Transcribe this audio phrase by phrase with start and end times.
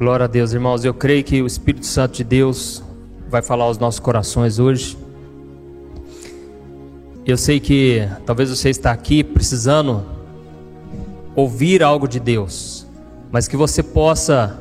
[0.00, 0.82] Glória a Deus, irmãos.
[0.82, 2.82] Eu creio que o Espírito Santo de Deus
[3.28, 4.96] vai falar aos nossos corações hoje.
[7.26, 10.02] Eu sei que talvez você está aqui precisando
[11.36, 12.86] ouvir algo de Deus,
[13.30, 14.58] mas que você possa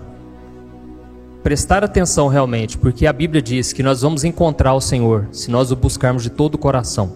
[1.41, 5.71] prestar atenção realmente, porque a Bíblia diz que nós vamos encontrar o Senhor se nós
[5.71, 7.13] o buscarmos de todo o coração.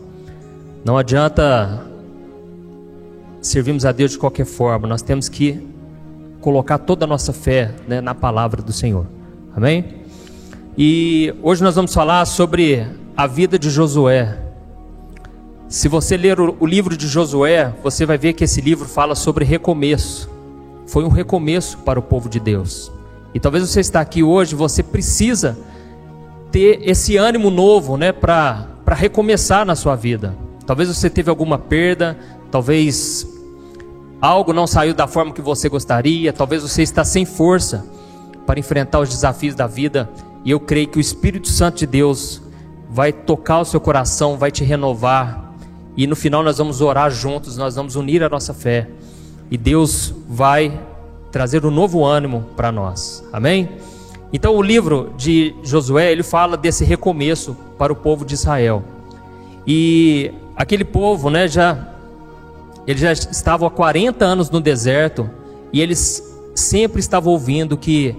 [0.86, 1.86] Não adianta
[3.42, 5.73] servirmos a Deus de qualquer forma, nós temos que
[6.44, 9.08] colocar toda a nossa fé né, na palavra do Senhor.
[9.56, 10.04] Amém?
[10.78, 12.86] E hoje nós vamos falar sobre
[13.16, 14.38] a vida de Josué.
[15.70, 19.46] Se você ler o, livro de Josué, você vai ver que esse livro fala sobre
[19.46, 20.30] recomeço.
[20.86, 22.92] Foi um recomeço para o povo de Deus.
[23.34, 25.58] E talvez você está aqui hoje, você precisa
[26.52, 30.36] ter esse ânimo novo, né, para recomeçar na sua vida.
[30.68, 32.18] Talvez você teve alguma perda,
[32.52, 33.33] talvez
[34.24, 37.86] algo não saiu da forma que você gostaria, talvez você está sem força
[38.46, 40.10] para enfrentar os desafios da vida,
[40.46, 42.42] e eu creio que o Espírito Santo de Deus
[42.90, 45.54] vai tocar o seu coração, vai te renovar,
[45.98, 48.88] e no final nós vamos orar juntos, nós vamos unir a nossa fé,
[49.52, 50.82] e Deus vai
[51.30, 53.26] trazer um novo ânimo para nós.
[53.34, 53.72] Amém?
[54.32, 58.86] Então o livro de Josué, ele fala desse recomeço para o povo de Israel.
[59.68, 61.93] E aquele povo, né, já
[62.86, 65.30] eles já estavam há 40 anos no deserto
[65.72, 66.24] e eles
[66.56, 68.16] sempre estavam ouvindo que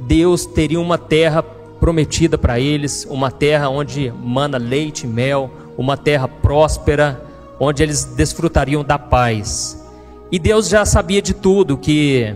[0.00, 5.96] Deus teria uma terra prometida para eles, uma terra onde mana leite e mel, uma
[5.96, 7.22] terra próspera,
[7.60, 9.82] onde eles desfrutariam da paz.
[10.30, 12.34] E Deus já sabia de tudo que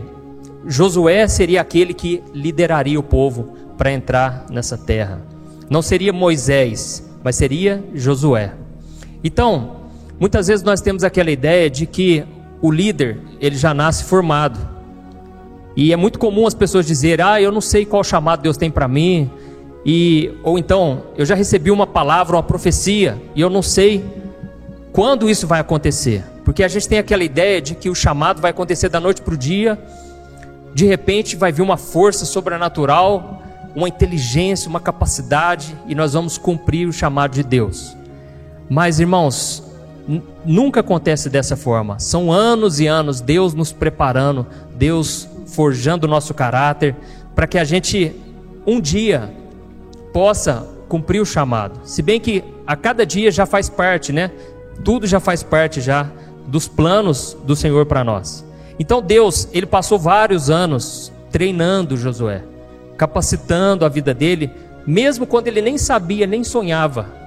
[0.65, 5.21] Josué seria aquele que lideraria o povo para entrar nessa terra.
[5.69, 8.53] Não seria Moisés, mas seria Josué.
[9.23, 9.80] Então,
[10.21, 12.23] Muitas vezes nós temos aquela ideia de que
[12.61, 14.59] o líder, ele já nasce formado.
[15.75, 18.69] E é muito comum as pessoas dizerem: "Ah, eu não sei qual chamado Deus tem
[18.69, 19.31] para mim",
[19.83, 24.05] e ou então, eu já recebi uma palavra, uma profecia, e eu não sei
[24.93, 26.23] quando isso vai acontecer.
[26.45, 29.33] Porque a gente tem aquela ideia de que o chamado vai acontecer da noite para
[29.33, 29.75] o dia,
[30.71, 33.41] de repente vai vir uma força sobrenatural,
[33.75, 37.97] uma inteligência, uma capacidade, e nós vamos cumprir o chamado de Deus.
[38.69, 39.70] Mas, irmãos,
[40.45, 41.99] nunca acontece dessa forma.
[41.99, 44.45] São anos e anos Deus nos preparando,
[44.75, 46.95] Deus forjando o nosso caráter,
[47.35, 48.15] para que a gente
[48.65, 49.31] um dia
[50.13, 51.79] possa cumprir o chamado.
[51.83, 54.31] Se bem que a cada dia já faz parte, né?
[54.83, 56.09] Tudo já faz parte já
[56.47, 58.43] dos planos do Senhor para nós.
[58.79, 62.43] Então Deus, ele passou vários anos treinando Josué,
[62.97, 64.51] capacitando a vida dele,
[64.85, 67.21] mesmo quando ele nem sabia, nem sonhava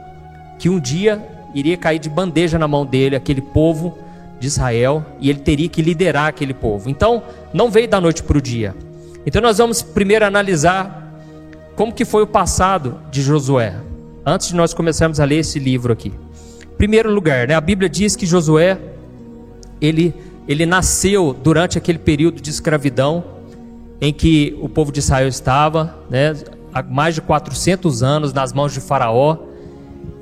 [0.58, 1.22] que um dia
[1.54, 3.96] iria cair de bandeja na mão dele, aquele povo
[4.40, 6.90] de Israel, e ele teria que liderar aquele povo.
[6.90, 7.22] Então,
[7.52, 8.74] não veio da noite para o dia.
[9.24, 11.04] Então, nós vamos primeiro analisar
[11.76, 13.74] como que foi o passado de Josué,
[14.26, 16.12] antes de nós começarmos a ler esse livro aqui.
[16.76, 18.78] Primeiro lugar, né, a Bíblia diz que Josué,
[19.80, 20.14] ele,
[20.48, 23.24] ele nasceu durante aquele período de escravidão,
[24.00, 26.34] em que o povo de Israel estava, né,
[26.72, 29.38] há mais de 400 anos nas mãos de Faraó,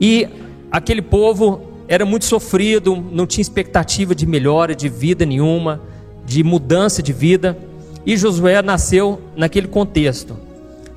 [0.01, 0.29] e
[0.73, 5.83] aquele povo era muito sofrido, não tinha expectativa de melhora, de vida nenhuma,
[6.25, 7.59] de mudança de vida.
[8.07, 10.35] E Josué nasceu naquele contexto.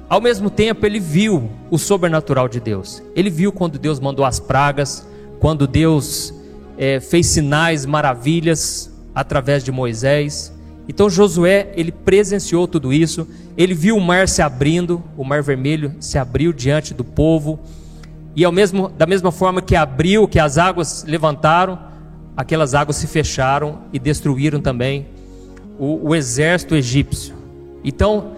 [0.07, 3.03] Ao mesmo tempo, ele viu o sobrenatural de Deus.
[3.13, 5.05] Ele viu quando Deus mandou as pragas,
[5.39, 6.33] quando Deus
[6.77, 10.53] é, fez sinais, maravilhas através de Moisés.
[10.87, 13.27] Então Josué, ele presenciou tudo isso.
[13.57, 17.59] Ele viu o mar se abrindo, o mar vermelho se abriu diante do povo
[18.35, 21.79] e ao mesmo, da mesma forma que abriu, que as águas levantaram,
[22.35, 25.07] aquelas águas se fecharam e destruíram também
[25.79, 27.33] o, o exército egípcio.
[27.83, 28.31] Então,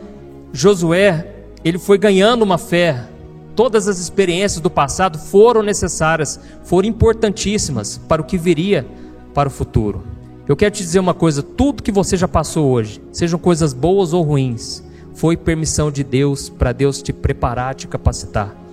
[0.53, 3.07] Josué, ele foi ganhando uma fé.
[3.55, 8.85] Todas as experiências do passado foram necessárias, foram importantíssimas para o que viria
[9.33, 10.03] para o futuro.
[10.47, 14.13] Eu quero te dizer uma coisa: tudo que você já passou hoje, sejam coisas boas
[14.13, 14.83] ou ruins,
[15.15, 18.66] foi permissão de Deus para Deus te preparar, te capacitar.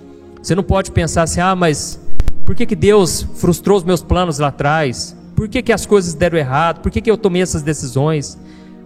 [0.45, 1.99] Você não pode pensar assim, ah, mas
[2.45, 5.17] por que, que Deus frustrou os meus planos lá atrás?
[5.35, 6.81] Por que, que as coisas deram errado?
[6.81, 8.37] Por que, que eu tomei essas decisões?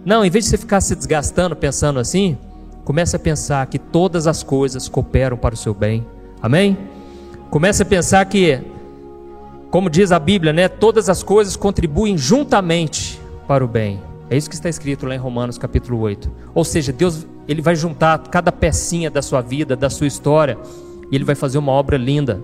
[0.02, 2.38] Não, em vez de você ficar se desgastando pensando assim,
[2.82, 6.06] comece a pensar que todas as coisas cooperam para o seu bem.
[6.40, 6.78] Amém?
[7.50, 8.62] Comece a pensar que,
[9.70, 14.00] como diz a Bíblia, né, todas as coisas contribuem juntamente para o bem.
[14.30, 16.30] É isso que está escrito lá em Romanos capítulo 8.
[16.54, 20.56] Ou seja, Deus ele vai juntar cada pecinha da sua vida, da sua história
[21.10, 22.42] e ele vai fazer uma obra linda.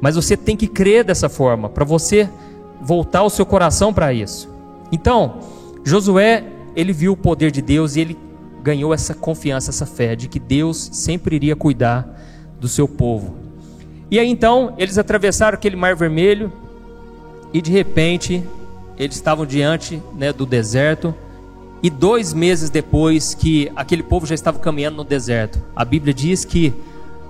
[0.00, 2.28] Mas você tem que crer dessa forma, para você
[2.80, 4.48] voltar o seu coração para isso.
[4.90, 5.38] Então,
[5.84, 6.44] Josué,
[6.74, 8.18] ele viu o poder de Deus e ele
[8.62, 12.20] ganhou essa confiança, essa fé de que Deus sempre iria cuidar
[12.60, 13.34] do seu povo.
[14.10, 16.52] E aí então eles atravessaram aquele mar vermelho
[17.52, 18.42] e de repente
[18.96, 21.14] eles estavam diante né, do deserto.
[21.82, 26.44] E dois meses depois que aquele povo já estava caminhando no deserto, a Bíblia diz
[26.44, 26.72] que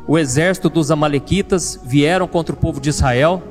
[0.07, 3.43] o exército dos Amalequitas vieram contra o povo de Israel,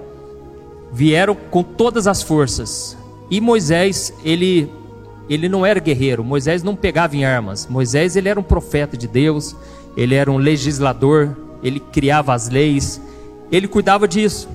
[0.92, 2.98] vieram com todas as forças.
[3.30, 4.70] E Moisés, ele
[5.30, 7.66] ele não era guerreiro, Moisés não pegava em armas.
[7.66, 9.56] Moisés ele era um profeta de Deus,
[9.96, 13.00] ele era um legislador, ele criava as leis,
[13.50, 14.50] ele cuidava disso.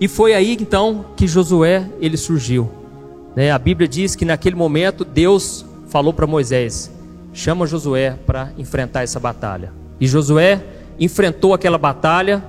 [0.00, 2.70] E foi aí então que Josué ele surgiu.
[3.34, 3.50] Né?
[3.50, 6.90] A Bíblia diz que naquele momento Deus falou para Moisés:
[7.32, 9.72] chama Josué para enfrentar essa batalha.
[10.00, 10.62] E Josué
[10.98, 12.42] enfrentou aquela batalha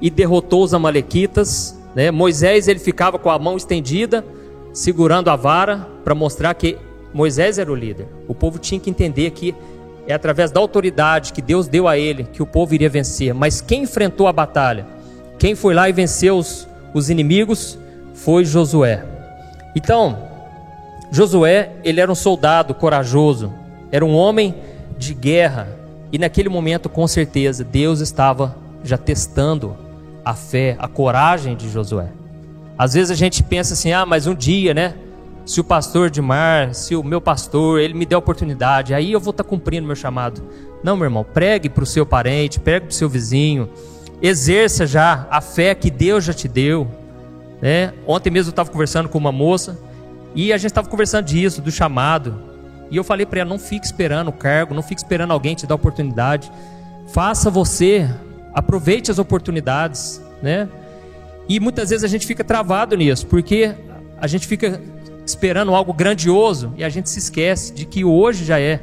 [0.00, 1.78] e derrotou os amalequitas.
[1.94, 2.10] Né?
[2.10, 4.24] Moisés ele ficava com a mão estendida,
[4.72, 6.76] segurando a vara para mostrar que
[7.12, 8.08] Moisés era o líder.
[8.26, 9.54] O povo tinha que entender que
[10.06, 13.32] é através da autoridade que Deus deu a ele que o povo iria vencer.
[13.32, 14.86] Mas quem enfrentou a batalha,
[15.38, 17.78] quem foi lá e venceu os, os inimigos,
[18.12, 19.04] foi Josué.
[19.74, 20.18] Então,
[21.10, 23.52] Josué, ele era um soldado corajoso,
[23.90, 24.54] era um homem
[24.98, 25.68] de guerra,
[26.14, 29.76] e naquele momento, com certeza, Deus estava já testando
[30.24, 32.06] a fé, a coragem de Josué.
[32.78, 34.94] Às vezes a gente pensa assim: ah, mas um dia, né?
[35.44, 39.18] Se o pastor de mar, se o meu pastor, ele me der oportunidade, aí eu
[39.18, 40.40] vou estar tá cumprindo meu chamado.
[40.84, 43.68] Não, meu irmão, pregue para o seu parente, pregue para o seu vizinho,
[44.22, 46.86] exerça já a fé que Deus já te deu.
[47.60, 47.92] Né?
[48.06, 49.76] Ontem mesmo eu estava conversando com uma moça
[50.32, 52.53] e a gente estava conversando disso, do chamado.
[52.94, 55.66] E eu falei para ela: não fique esperando o cargo, não fique esperando alguém te
[55.66, 56.48] dar oportunidade.
[57.08, 58.08] Faça você,
[58.54, 60.68] aproveite as oportunidades, né?
[61.48, 63.74] E muitas vezes a gente fica travado nisso, porque
[64.16, 64.80] a gente fica
[65.26, 68.80] esperando algo grandioso e a gente se esquece de que hoje já é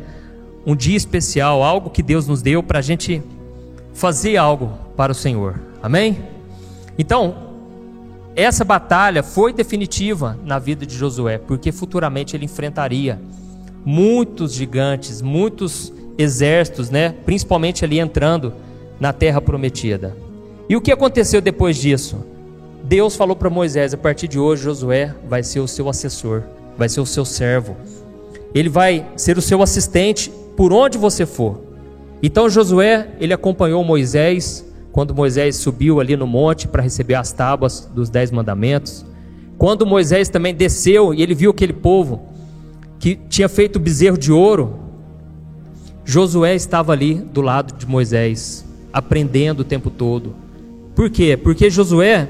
[0.66, 3.24] um dia especial, algo que Deus nos deu para a gente
[3.94, 5.58] fazer algo para o Senhor.
[5.82, 6.22] Amém?
[6.98, 7.34] Então,
[8.36, 13.18] essa batalha foi definitiva na vida de Josué, porque futuramente ele enfrentaria
[13.86, 17.16] muitos gigantes, muitos exércitos, né?
[17.26, 18.54] Principalmente ali entrando
[19.00, 20.16] na terra prometida.
[20.70, 22.24] E o que aconteceu depois disso?
[22.84, 26.44] Deus falou para Moisés: a partir de hoje, Josué vai ser o seu assessor,
[26.78, 27.76] vai ser o seu servo.
[28.54, 31.62] Ele vai ser o seu assistente por onde você for.
[32.22, 37.90] Então Josué, ele acompanhou Moisés quando Moisés subiu ali no monte para receber as tábuas
[37.94, 39.06] dos dez mandamentos.
[39.58, 42.31] Quando Moisés também desceu e ele viu aquele povo
[43.02, 44.80] que tinha feito bezerro de ouro,
[46.06, 48.64] Josué estava ali do lado de Moisés,
[48.94, 50.36] aprendendo o tempo todo.
[50.96, 51.36] Por quê?
[51.36, 52.30] Porque Josué,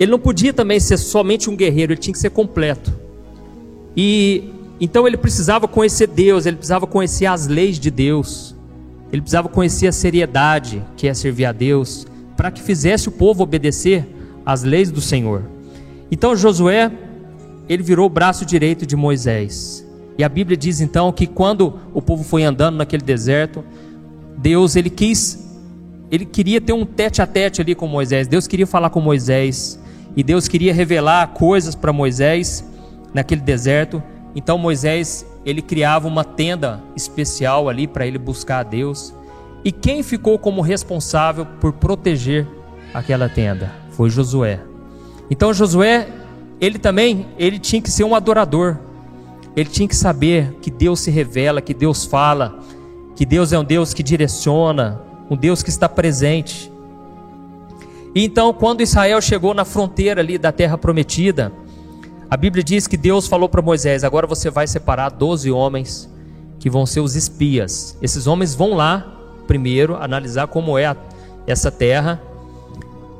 [0.00, 2.94] ele não podia também ser somente um guerreiro, ele tinha que ser completo.
[3.94, 8.56] E então ele precisava conhecer Deus, ele precisava conhecer as leis de Deus.
[9.12, 12.06] Ele precisava conhecer a seriedade que é servir a Deus,
[12.38, 14.06] para que fizesse o povo obedecer
[14.46, 15.42] às leis do Senhor.
[16.10, 16.90] Então Josué,
[17.68, 19.85] ele virou o braço direito de Moisés.
[20.18, 23.64] E a Bíblia diz então que quando o povo foi andando naquele deserto,
[24.38, 25.44] Deus ele quis
[26.10, 28.28] ele queria ter um tete a tete ali com Moisés.
[28.28, 29.78] Deus queria falar com Moisés
[30.16, 32.64] e Deus queria revelar coisas para Moisés
[33.12, 34.02] naquele deserto.
[34.34, 39.12] Então Moisés ele criava uma tenda especial ali para ele buscar a Deus.
[39.64, 42.46] E quem ficou como responsável por proteger
[42.94, 44.60] aquela tenda foi Josué.
[45.30, 46.08] Então Josué,
[46.60, 48.76] ele também, ele tinha que ser um adorador.
[49.56, 52.60] Ele tinha que saber que Deus se revela, que Deus fala,
[53.16, 56.70] que Deus é um Deus que direciona, um Deus que está presente.
[58.14, 61.50] E então, quando Israel chegou na fronteira ali da terra prometida,
[62.28, 66.10] a Bíblia diz que Deus falou para Moisés: agora você vai separar 12 homens
[66.58, 67.96] que vão ser os espias.
[68.02, 69.06] Esses homens vão lá,
[69.46, 70.94] primeiro, analisar como é
[71.46, 72.20] essa terra,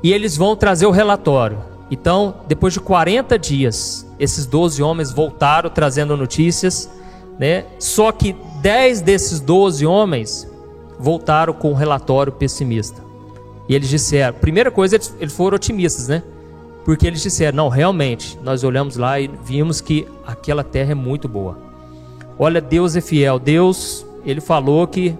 [0.02, 1.75] e eles vão trazer o relatório.
[1.90, 6.90] Então, depois de 40 dias, esses 12 homens voltaram trazendo notícias,
[7.38, 7.66] né?
[7.78, 10.50] Só que 10 desses 12 homens
[10.98, 13.04] voltaram com um relatório pessimista.
[13.68, 16.22] E eles disseram, primeira coisa, eles, eles foram otimistas, né?
[16.84, 21.28] Porque eles disseram, não, realmente, nós olhamos lá e vimos que aquela terra é muito
[21.28, 21.58] boa.
[22.38, 23.38] Olha, Deus é fiel.
[23.38, 25.16] Deus, ele falou que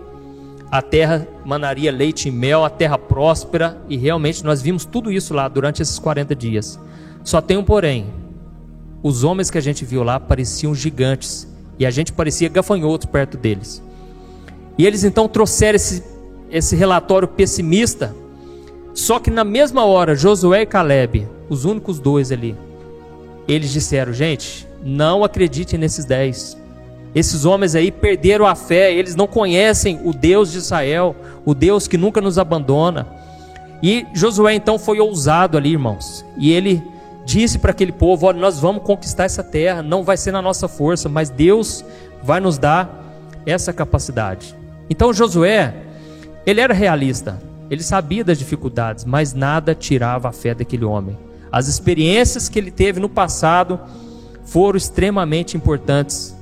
[0.70, 5.32] a terra manaria leite e mel, a terra próspera, e realmente nós vimos tudo isso
[5.32, 6.78] lá durante esses 40 dias.
[7.22, 8.06] Só tem um porém,
[9.02, 11.46] os homens que a gente viu lá pareciam gigantes
[11.78, 13.82] e a gente parecia gafanhotos perto deles.
[14.78, 16.02] E eles então trouxeram esse,
[16.50, 18.14] esse relatório pessimista.
[18.92, 22.56] Só que na mesma hora, Josué e Caleb, os únicos dois ali,
[23.46, 26.56] eles disseram: gente, não acreditem nesses dez.
[27.16, 31.88] Esses homens aí perderam a fé, eles não conhecem o Deus de Israel, o Deus
[31.88, 33.06] que nunca nos abandona.
[33.82, 36.82] E Josué então foi ousado ali, irmãos, e ele
[37.24, 40.68] disse para aquele povo: Olha, nós vamos conquistar essa terra, não vai ser na nossa
[40.68, 41.82] força, mas Deus
[42.22, 43.02] vai nos dar
[43.46, 44.54] essa capacidade.
[44.90, 45.72] Então Josué,
[46.44, 51.16] ele era realista, ele sabia das dificuldades, mas nada tirava a fé daquele homem.
[51.50, 53.80] As experiências que ele teve no passado
[54.44, 56.35] foram extremamente importantes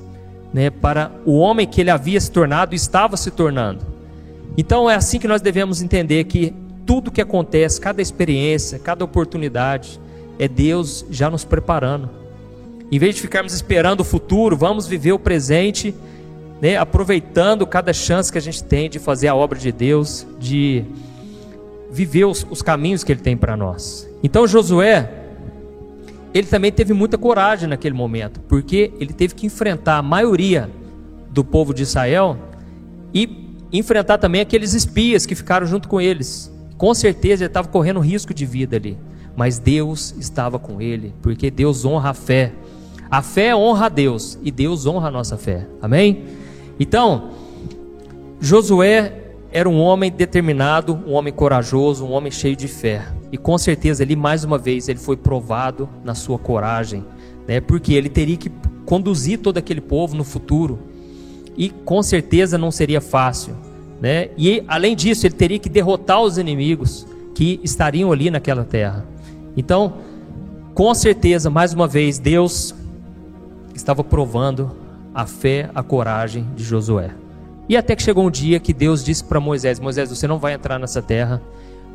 [0.55, 3.85] né, para o homem que ele havia se tornado e estava se tornando.
[4.57, 6.53] Então é assim que nós devemos entender que
[6.85, 9.99] tudo que acontece, cada experiência, cada oportunidade,
[10.39, 12.09] é Deus já nos preparando.
[12.89, 15.93] Em vez de ficarmos esperando o futuro, vamos viver o presente,
[16.61, 20.85] né, aproveitando cada chance que a gente tem de fazer a obra de Deus, de
[21.91, 24.09] viver os, os caminhos que Ele tem para nós.
[24.23, 25.24] Então Josué,
[26.35, 30.69] ele também teve muita coragem naquele momento, porque ele teve que enfrentar a maioria
[31.31, 32.37] do povo de Israel
[33.13, 36.53] e enfrentar também aqueles espias que ficaram junto com eles.
[36.77, 38.97] Com certeza ele estava correndo risco de vida ali
[39.35, 42.53] mas Deus estava com ele, porque Deus honra a fé.
[43.11, 45.67] A fé honra a Deus e Deus honra a nossa fé.
[45.81, 46.23] Amém?
[46.79, 47.31] Então,
[48.39, 53.01] Josué era um homem determinado, um homem corajoso, um homem cheio de fé.
[53.35, 57.03] E com certeza ele mais uma vez ele foi provado na sua coragem,
[57.45, 57.59] né?
[57.59, 58.49] Porque ele teria que
[58.85, 60.79] conduzir todo aquele povo no futuro.
[61.57, 63.53] E com certeza não seria fácil,
[64.01, 64.29] né?
[64.37, 69.05] E além disso, ele teria que derrotar os inimigos que estariam ali naquela terra.
[69.57, 69.95] Então,
[70.73, 72.73] com certeza, mais uma vez, Deus
[73.73, 74.71] estava provando
[75.13, 77.11] a fé, a coragem de Josué.
[77.67, 80.53] E até que chegou um dia que Deus disse para Moisés: Moisés, você não vai
[80.53, 81.41] entrar nessa terra,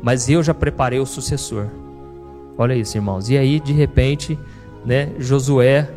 [0.01, 1.67] mas eu já preparei o sucessor.
[2.57, 3.29] Olha isso, irmãos.
[3.29, 4.37] E aí, de repente,
[4.85, 5.89] né, Josué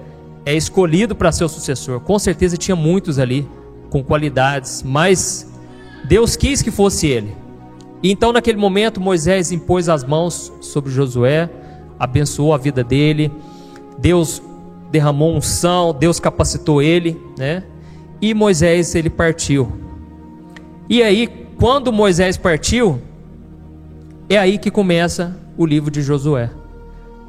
[0.47, 2.01] é escolhido para ser o sucessor.
[2.01, 3.49] Com certeza tinha muitos ali
[3.91, 5.51] com qualidades, mas
[6.05, 7.35] Deus quis que fosse ele.
[8.03, 11.49] E então, naquele momento, Moisés impôs as mãos sobre Josué,
[11.99, 13.33] abençoou a vida dele.
[13.99, 14.43] Deus
[14.91, 17.65] derramou unção, Deus capacitou ele, né?
[18.21, 19.73] E Moisés ele partiu.
[20.89, 21.27] E aí,
[21.59, 23.01] quando Moisés partiu,
[24.28, 26.50] é aí que começa o livro de Josué.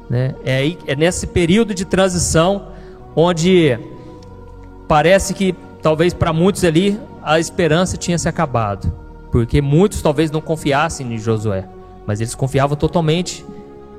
[0.08, 0.34] Né?
[0.44, 2.68] É, aí, é nesse período de transição
[3.14, 3.78] onde
[4.86, 10.40] parece que talvez para muitos ali a esperança tinha se acabado porque muitos talvez não
[10.40, 11.68] confiassem em Josué,
[12.06, 13.44] mas eles confiavam totalmente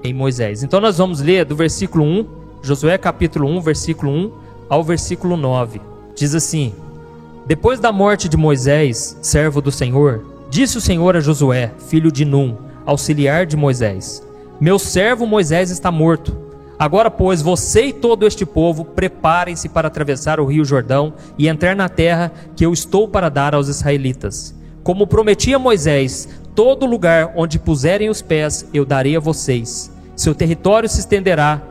[0.03, 0.63] em Moisés.
[0.63, 2.25] Então nós vamos ler do versículo 1,
[2.63, 4.31] Josué capítulo 1, versículo 1
[4.67, 5.79] ao versículo 9.
[6.15, 6.73] Diz assim:
[7.45, 12.25] Depois da morte de Moisés, servo do Senhor, disse o Senhor a Josué, filho de
[12.25, 14.25] Num, auxiliar de Moisés:
[14.59, 16.35] Meu servo Moisés está morto.
[16.79, 21.75] Agora, pois, você e todo este povo preparem-se para atravessar o rio Jordão e entrar
[21.75, 24.55] na terra que eu estou para dar aos israelitas.
[24.83, 29.91] Como prometia Moisés, todo lugar onde puserem os pés eu darei a vocês.
[30.15, 31.61] Seu território se estenderá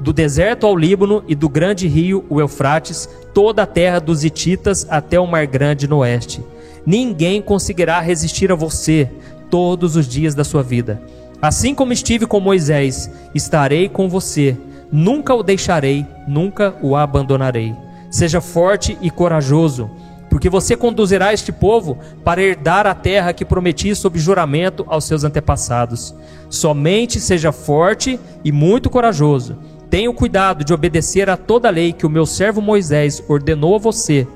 [0.00, 4.86] do deserto ao Líbano e do grande rio, o Eufrates, toda a terra dos Hititas
[4.90, 6.42] até o Mar Grande no oeste.
[6.84, 9.08] Ninguém conseguirá resistir a você
[9.54, 11.00] todos os dias da sua vida.
[11.40, 14.56] Assim como estive com Moisés, estarei com você.
[14.90, 17.72] Nunca o deixarei, nunca o abandonarei.
[18.10, 19.88] Seja forte e corajoso
[20.28, 25.22] porque você conduzirá este povo para herdar a terra que prometi sob juramento aos seus
[25.22, 26.12] antepassados.
[26.50, 29.56] Somente seja forte e muito corajoso.
[29.88, 33.76] Tenha o cuidado de obedecer a toda a lei que o meu servo Moisés ordenou
[33.76, 34.26] a você.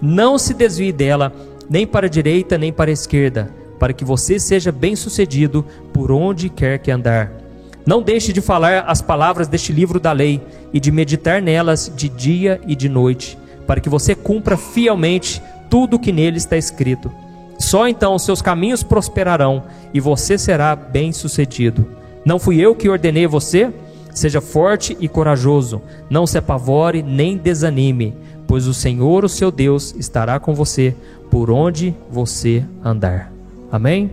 [0.00, 1.30] Não se desvie dela,
[1.68, 6.48] nem para a direita nem para a esquerda, para que você seja bem-sucedido por onde
[6.48, 7.32] quer que andar.
[7.84, 10.40] Não deixe de falar as palavras deste livro da lei
[10.72, 13.36] e de meditar nelas de dia e de noite
[13.66, 17.10] para que você cumpra fielmente tudo o que nele está escrito.
[17.58, 21.84] Só então os seus caminhos prosperarão e você será bem-sucedido.
[22.24, 23.68] Não fui eu que ordenei você?
[24.14, 28.14] Seja forte e corajoso, não se apavore nem desanime,
[28.46, 30.94] pois o Senhor, o seu Deus, estará com você
[31.28, 33.31] por onde você andar.
[33.72, 34.10] Amém?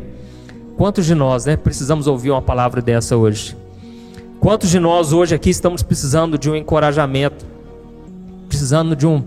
[0.77, 3.57] Quantos de nós né, precisamos ouvir uma palavra dessa hoje?
[4.39, 7.45] Quantos de nós hoje aqui estamos precisando de um encorajamento,
[8.47, 9.21] precisando de um,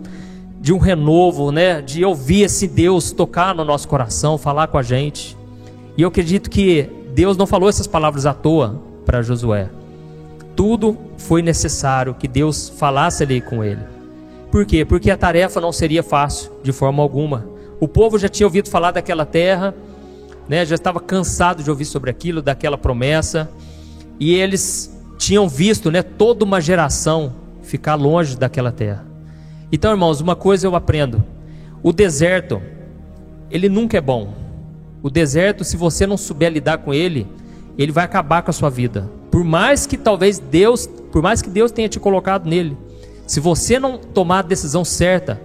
[0.58, 1.82] de um renovo, né?
[1.82, 5.36] De ouvir esse Deus tocar no nosso coração, falar com a gente.
[5.98, 9.68] E eu acredito que Deus não falou essas palavras à toa para Josué.
[10.56, 13.82] Tudo foi necessário que Deus falasse ali com ele.
[14.50, 14.82] Por quê?
[14.82, 17.46] Porque a tarefa não seria fácil de forma alguma.
[17.78, 19.74] O povo já tinha ouvido falar daquela terra,
[20.49, 20.64] né?
[20.64, 23.50] Já estava cansado de ouvir sobre aquilo, daquela promessa,
[24.18, 27.32] e eles tinham visto, né, toda uma geração
[27.62, 29.06] ficar longe daquela terra.
[29.70, 31.25] Então, irmãos, uma coisa eu aprendo:
[31.82, 32.61] o deserto,
[33.50, 34.34] ele nunca é bom.
[35.02, 37.26] O deserto, se você não souber lidar com ele,
[37.78, 39.11] ele vai acabar com a sua vida.
[39.30, 42.76] Por mais que talvez Deus, por mais que Deus tenha te colocado nele,
[43.26, 45.40] se você não tomar a decisão certa,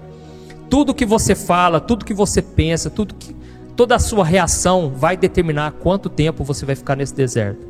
[0.69, 3.33] tudo que você fala, tudo que você pensa, tudo que,
[3.77, 7.65] toda a sua reação vai determinar quanto tempo você vai ficar nesse deserto.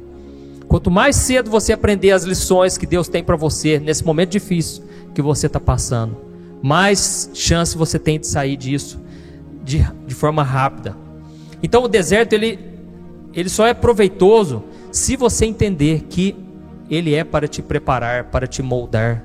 [0.65, 4.83] Quanto mais cedo você aprender as lições que Deus tem para você nesse momento difícil
[5.13, 6.17] que você está passando,
[6.63, 8.99] mais chance você tem de sair disso
[9.63, 10.95] de, de forma rápida.
[11.61, 12.57] Então o deserto ele,
[13.33, 16.35] ele só é proveitoso se você entender que
[16.89, 19.23] ele é para te preparar, para te moldar,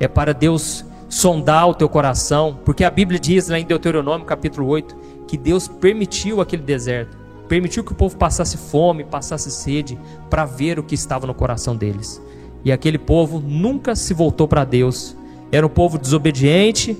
[0.00, 4.66] é para Deus sondar o teu coração, porque a Bíblia diz lá em Deuteronômio capítulo
[4.66, 4.96] 8
[5.26, 7.16] que Deus permitiu aquele deserto,
[7.48, 11.76] permitiu que o povo passasse fome, passasse sede, para ver o que estava no coração
[11.76, 12.20] deles.
[12.64, 15.16] E aquele povo nunca se voltou para Deus,
[15.52, 16.96] era um povo desobediente,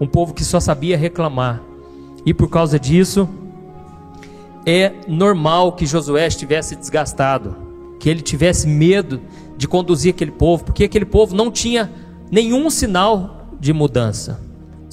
[0.00, 1.62] um povo que só sabia reclamar.
[2.24, 3.28] E por causa disso,
[4.66, 7.56] é normal que Josué estivesse desgastado,
[7.98, 9.20] que ele tivesse medo
[9.56, 11.90] de conduzir aquele povo, porque aquele povo não tinha
[12.30, 14.45] nenhum sinal de mudança.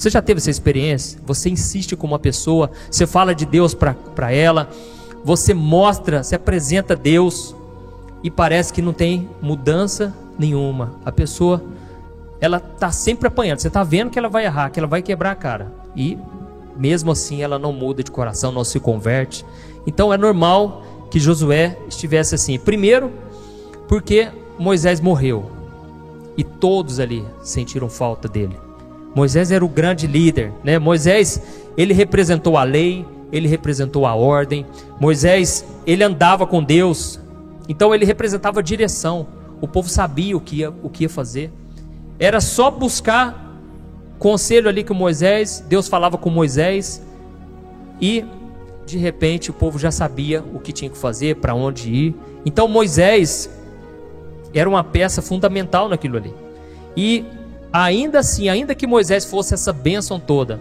[0.04, 1.18] Você já teve essa experiência?
[1.24, 4.68] Você insiste com uma pessoa, você fala de Deus para ela,
[5.24, 7.56] você mostra, se apresenta Deus
[8.22, 10.96] e parece que não tem mudança nenhuma.
[11.06, 11.64] A pessoa
[12.38, 13.60] ela tá sempre apanhando.
[13.60, 15.72] Você tá vendo que ela vai errar, que ela vai quebrar a cara.
[15.96, 16.18] E
[16.76, 19.42] mesmo assim ela não muda de coração, não se converte.
[19.86, 22.58] Então é normal que Josué estivesse assim.
[22.58, 23.10] Primeiro,
[23.88, 25.50] porque Moisés morreu.
[26.36, 28.63] E todos ali sentiram falta dele.
[29.14, 30.78] Moisés era o grande líder, né?
[30.78, 31.40] Moisés,
[31.76, 34.66] ele representou a lei, ele representou a ordem.
[35.00, 37.20] Moisés, ele andava com Deus.
[37.68, 39.26] Então ele representava a direção.
[39.60, 41.52] O povo sabia o que ia, o que ia fazer.
[42.18, 43.44] Era só buscar
[44.18, 47.02] conselho ali com Moisés, Deus falava com Moisés
[48.00, 48.24] e
[48.86, 52.14] de repente o povo já sabia o que tinha que fazer, para onde ir.
[52.44, 53.50] Então Moisés
[54.54, 56.32] era uma peça fundamental naquilo ali.
[56.96, 57.24] E
[57.74, 60.60] ainda assim, ainda que Moisés fosse essa bênção toda,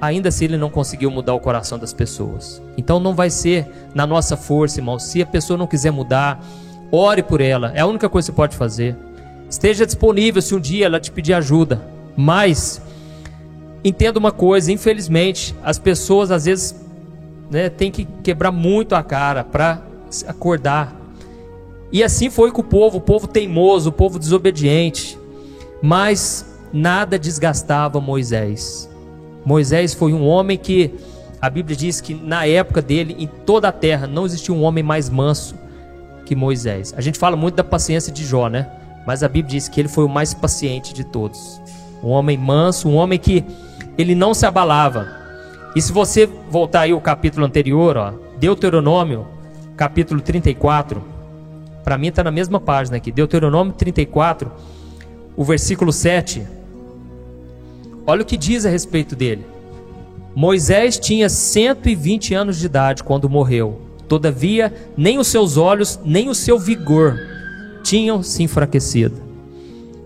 [0.00, 2.62] ainda assim ele não conseguiu mudar o coração das pessoas.
[2.76, 5.00] Então não vai ser na nossa força, irmão.
[5.00, 6.40] Se a pessoa não quiser mudar,
[6.92, 7.72] ore por ela.
[7.74, 8.96] É a única coisa que você pode fazer.
[9.50, 11.82] Esteja disponível se um dia ela te pedir ajuda.
[12.16, 12.80] Mas
[13.82, 16.80] entenda uma coisa, infelizmente, as pessoas às vezes
[17.50, 19.82] né, têm que quebrar muito a cara para
[20.28, 20.96] acordar.
[21.90, 25.20] E assim foi com o povo, o povo teimoso, o povo desobediente.
[25.82, 28.88] Mas nada desgastava Moisés.
[29.44, 30.94] Moisés foi um homem que
[31.40, 34.84] a Bíblia diz que na época dele, em toda a terra, não existia um homem
[34.84, 35.56] mais manso
[36.24, 36.94] que Moisés.
[36.96, 38.70] A gente fala muito da paciência de Jó, né?
[39.04, 41.60] Mas a Bíblia diz que ele foi o mais paciente de todos.
[42.02, 43.44] Um homem manso, um homem que
[43.98, 45.08] ele não se abalava.
[45.74, 49.26] E se você voltar aí o capítulo anterior, ó, Deuteronômio,
[49.76, 51.02] capítulo 34,
[51.82, 54.50] para mim está na mesma página aqui, Deuteronômio 34,
[55.36, 56.46] o versículo 7.
[58.06, 59.44] Olha o que diz a respeito dele.
[60.34, 63.80] Moisés tinha 120 anos de idade quando morreu.
[64.08, 67.18] Todavia, nem os seus olhos, nem o seu vigor
[67.82, 69.16] tinham se enfraquecido.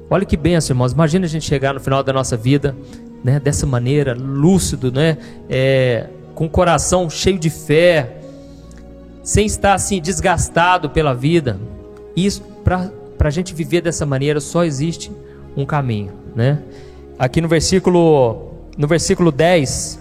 [0.08, 0.92] Olha que benção, irmãos.
[0.92, 2.76] Imagina a gente chegar no final da nossa vida,
[3.22, 8.18] né, dessa maneira, lúcido, né, é, com o coração cheio de fé,
[9.22, 11.58] sem estar assim desgastado pela vida.
[12.14, 15.10] Isso para a gente viver dessa maneira só existe
[15.56, 16.62] um caminho, né?
[17.18, 19.98] Aqui no versículo no versículo 10,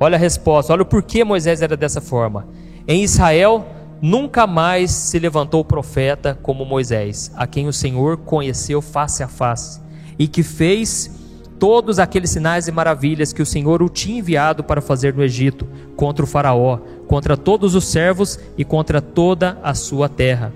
[0.00, 2.46] olha a resposta, olha o porquê Moisés era dessa forma.
[2.88, 3.64] Em Israel
[4.02, 9.80] Nunca mais se levantou profeta como Moisés, a quem o Senhor conheceu face a face,
[10.18, 11.08] e que fez
[11.56, 15.68] todos aqueles sinais e maravilhas que o Senhor o tinha enviado para fazer no Egito,
[15.94, 20.52] contra o Faraó, contra todos os servos e contra toda a sua terra.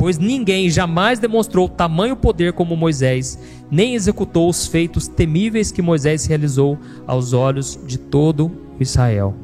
[0.00, 3.38] Pois ninguém jamais demonstrou tamanho poder como Moisés,
[3.70, 9.34] nem executou os feitos temíveis que Moisés realizou aos olhos de todo Israel.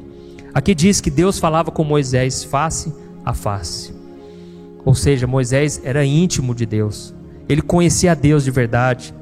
[0.55, 2.91] Aqui diz que Deus falava com Moisés face
[3.23, 3.93] a face.
[4.83, 7.13] Ou seja, Moisés era íntimo de Deus,
[7.47, 9.13] ele conhecia a Deus de verdade,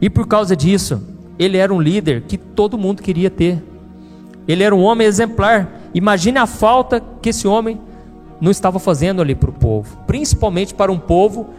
[0.00, 1.02] e por causa disso,
[1.38, 3.62] ele era um líder que todo mundo queria ter.
[4.48, 5.90] Ele era um homem exemplar.
[5.92, 7.78] Imagine a falta que esse homem
[8.40, 11.50] não estava fazendo ali para o povo, principalmente para um povo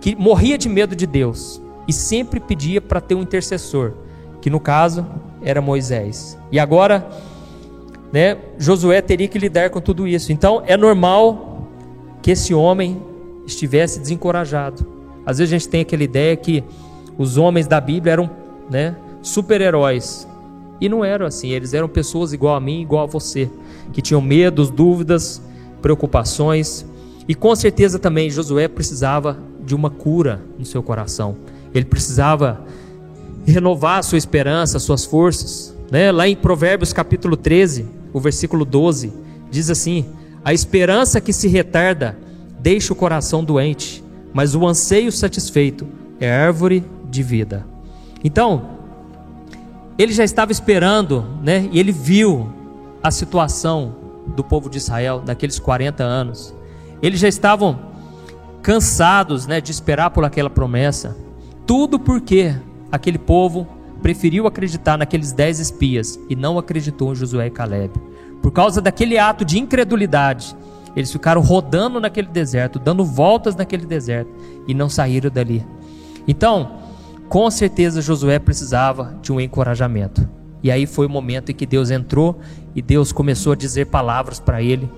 [0.00, 3.92] que morria de medo de Deus e sempre pedia para ter um intercessor,
[4.40, 5.04] que no caso
[5.42, 6.38] era Moisés.
[6.52, 7.08] E agora
[8.12, 10.32] né, Josué teria que lidar com tudo isso.
[10.32, 11.68] Então é normal
[12.22, 13.02] que esse homem
[13.46, 14.86] estivesse desencorajado.
[15.24, 16.64] Às vezes a gente tem aquela ideia que
[17.16, 18.30] os homens da Bíblia eram
[18.70, 20.26] né, super-heróis.
[20.80, 23.50] E não eram assim, eles eram pessoas igual a mim, igual a você,
[23.92, 25.42] que tinham medos, dúvidas,
[25.80, 26.84] preocupações.
[27.28, 31.36] E com certeza também Josué precisava de uma cura no seu coração.
[31.74, 32.64] Ele precisava
[33.46, 35.74] renovar sua esperança, suas forças.
[35.90, 36.10] Né?
[36.10, 39.12] Lá em Provérbios capítulo 13, o versículo 12,
[39.50, 40.06] diz assim:
[40.44, 42.16] A esperança que se retarda
[42.60, 45.86] deixa o coração doente, mas o anseio satisfeito
[46.20, 47.66] é árvore de vida.
[48.22, 48.78] Então,
[49.98, 51.68] ele já estava esperando, né?
[51.72, 52.48] E ele viu
[53.02, 53.94] a situação
[54.34, 56.54] do povo de Israel naqueles 40 anos.
[57.02, 57.78] Eles já estavam
[58.62, 61.16] cansados, né, de esperar por aquela promessa.
[61.66, 62.54] Tudo porque
[62.90, 63.66] aquele povo
[64.02, 67.92] preferiu acreditar naqueles dez espias e não acreditou em Josué e Caleb.
[68.42, 70.56] Por causa daquele ato de incredulidade,
[70.94, 74.30] eles ficaram rodando naquele deserto, dando voltas naquele deserto
[74.66, 75.64] e não saíram dali.
[76.26, 76.78] Então,
[77.28, 80.28] com certeza Josué precisava de um encorajamento.
[80.62, 82.38] E aí foi o momento em que Deus entrou
[82.74, 84.90] e Deus começou a dizer palavras para ele.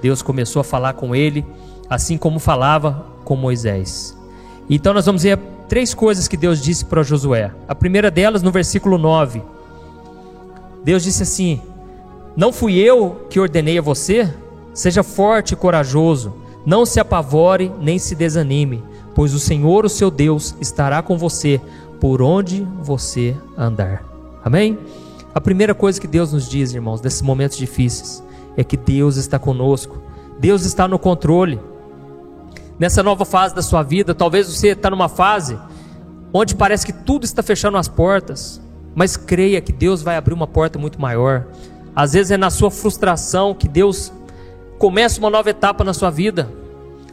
[0.00, 1.44] Deus começou a falar com ele,
[1.88, 4.16] assim como falava com Moisés.
[4.68, 7.52] Então nós vamos ver três coisas que Deus disse para Josué.
[7.68, 9.42] A primeira delas no versículo 9.
[10.84, 11.60] Deus disse assim:
[12.36, 14.32] Não fui eu que ordenei a você?
[14.74, 18.82] Seja forte e corajoso, não se apavore nem se desanime,
[19.14, 21.60] pois o Senhor, o seu Deus, estará com você
[22.00, 24.02] por onde você andar.
[24.44, 24.78] Amém?
[25.34, 28.22] A primeira coisa que Deus nos diz, irmãos, nesses momentos difíceis,
[28.56, 30.02] é que Deus está conosco,
[30.38, 31.58] Deus está no controle.
[32.78, 35.58] Nessa nova fase da sua vida, talvez você está numa fase
[36.32, 38.60] onde parece que tudo está fechando as portas,
[38.94, 41.46] mas creia que Deus vai abrir uma porta muito maior.
[41.94, 44.12] Às vezes é na sua frustração que Deus
[44.78, 46.48] começa uma nova etapa na sua vida.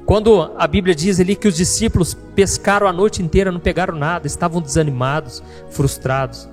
[0.06, 4.26] Quando a Bíblia diz ali que os discípulos pescaram a noite inteira, não pegaram nada,
[4.26, 6.50] estavam desanimados, frustrados.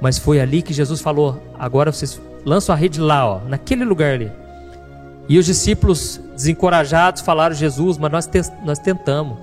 [0.00, 4.14] Mas foi ali que Jesus falou: agora vocês lançam a rede lá, ó, naquele lugar
[4.14, 4.30] ali.
[5.28, 9.38] E os discípulos, desencorajados, falaram: Jesus, mas nós, te nós tentamos.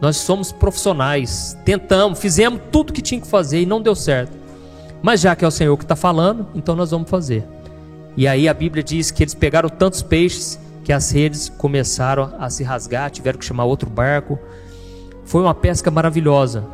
[0.00, 4.32] Nós somos profissionais, tentamos, fizemos tudo que tinha que fazer e não deu certo.
[5.02, 7.44] Mas já que é o Senhor que está falando, então nós vamos fazer.
[8.16, 12.48] E aí a Bíblia diz que eles pegaram tantos peixes que as redes começaram a
[12.48, 14.38] se rasgar, tiveram que chamar outro barco.
[15.24, 16.64] Foi uma pesca maravilhosa.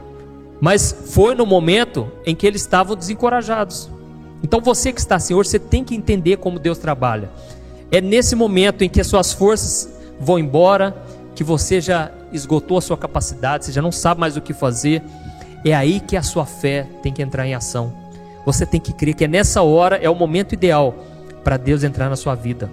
[0.64, 3.90] Mas foi no momento em que eles estavam desencorajados.
[4.42, 7.30] Então você que está assim hoje, você tem que entender como Deus trabalha.
[7.92, 10.96] É nesse momento em que as suas forças vão embora,
[11.34, 15.02] que você já esgotou a sua capacidade, você já não sabe mais o que fazer.
[15.66, 17.92] É aí que a sua fé tem que entrar em ação.
[18.46, 20.94] Você tem que crer que é nessa hora, é o momento ideal
[21.44, 22.70] para Deus entrar na sua vida.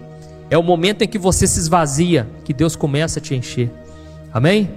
[0.50, 3.70] É o momento em que você se esvazia, que Deus começa a te encher.
[4.34, 4.70] Amém?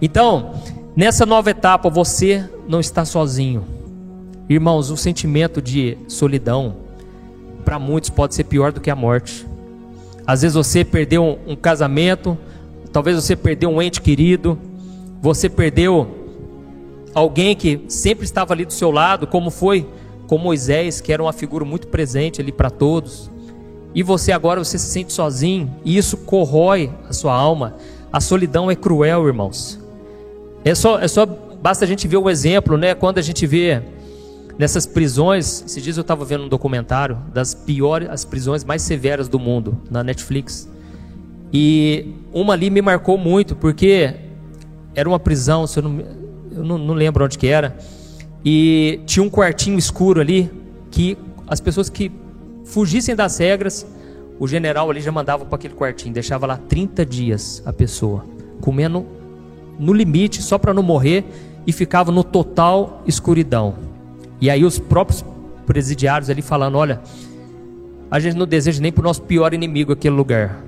[0.00, 0.54] Então,
[0.96, 3.64] nessa nova etapa, você não está sozinho.
[4.48, 6.76] Irmãos, o sentimento de solidão,
[7.64, 9.46] para muitos, pode ser pior do que a morte.
[10.26, 12.36] Às vezes você perdeu um, casamento,
[12.92, 14.58] talvez você perdeu um ente querido,
[15.20, 16.08] você perdeu
[17.14, 19.86] alguém que sempre estava ali do seu lado, como foi
[20.26, 23.30] com Moisés, que era uma figura muito presente ali para todos
[23.96, 27.76] e você agora você se sente sozinho, e isso corrói a sua alma.
[28.12, 29.80] A solidão é cruel, irmãos.
[30.66, 32.92] É só, é só basta a gente ver o exemplo, né?
[32.92, 33.80] Quando a gente vê
[34.58, 39.28] nessas prisões, esses dias eu estava vendo um documentário das piores, as prisões mais severas
[39.28, 40.68] do mundo na Netflix.
[41.52, 44.12] E uma ali me marcou muito, porque
[44.92, 46.00] era uma prisão, se eu, não,
[46.50, 47.78] eu não, não lembro onde que era,
[48.44, 50.50] e tinha um quartinho escuro ali
[50.90, 52.10] que as pessoas que
[52.64, 53.86] fugissem das regras,
[54.36, 58.24] o general ali já mandava para aquele quartinho, deixava lá 30 dias a pessoa,
[58.60, 59.06] comendo
[59.78, 61.24] no limite, só para não morrer,
[61.66, 63.74] e ficava no total escuridão.
[64.40, 65.24] E aí os próprios
[65.66, 67.00] presidiários ali falando: olha,
[68.10, 70.62] a gente não deseja nem para o nosso pior inimigo aquele lugar.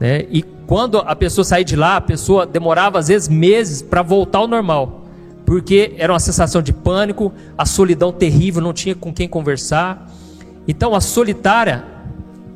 [0.00, 0.26] Né?
[0.30, 4.38] E quando a pessoa saía de lá, a pessoa demorava às vezes meses para voltar
[4.38, 5.04] ao normal,
[5.44, 10.10] porque era uma sensação de pânico, a solidão terrível, não tinha com quem conversar.
[10.66, 11.84] Então a solitária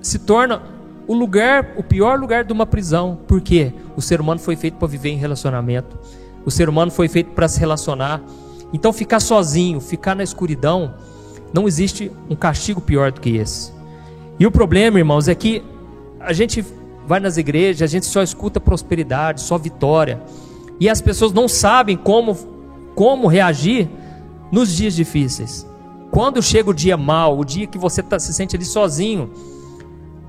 [0.00, 0.62] se torna
[1.08, 4.86] o lugar, o pior lugar de uma prisão, porque o ser humano foi feito para
[4.86, 5.98] viver em relacionamento.
[6.44, 8.22] O ser humano foi feito para se relacionar.
[8.74, 10.94] Então ficar sozinho, ficar na escuridão,
[11.52, 13.72] não existe um castigo pior do que esse.
[14.38, 15.64] E o problema, irmãos, é que
[16.20, 16.64] a gente
[17.06, 20.22] vai nas igrejas, a gente só escuta prosperidade, só vitória.
[20.78, 22.36] E as pessoas não sabem como
[22.94, 23.88] como reagir
[24.52, 25.66] nos dias difíceis.
[26.10, 29.30] Quando chega o dia mal, o dia que você tá, se sente ali sozinho,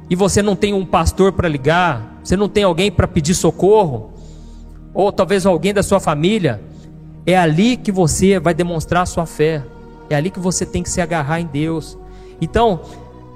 [0.10, 4.12] e você não tem um pastor para ligar, você não tem alguém para pedir socorro,
[4.93, 6.62] ou talvez alguém da sua família,
[7.26, 9.63] é ali que você vai demonstrar a sua fé.
[10.10, 11.98] É ali que você tem que se agarrar em Deus.
[12.41, 12.82] Então,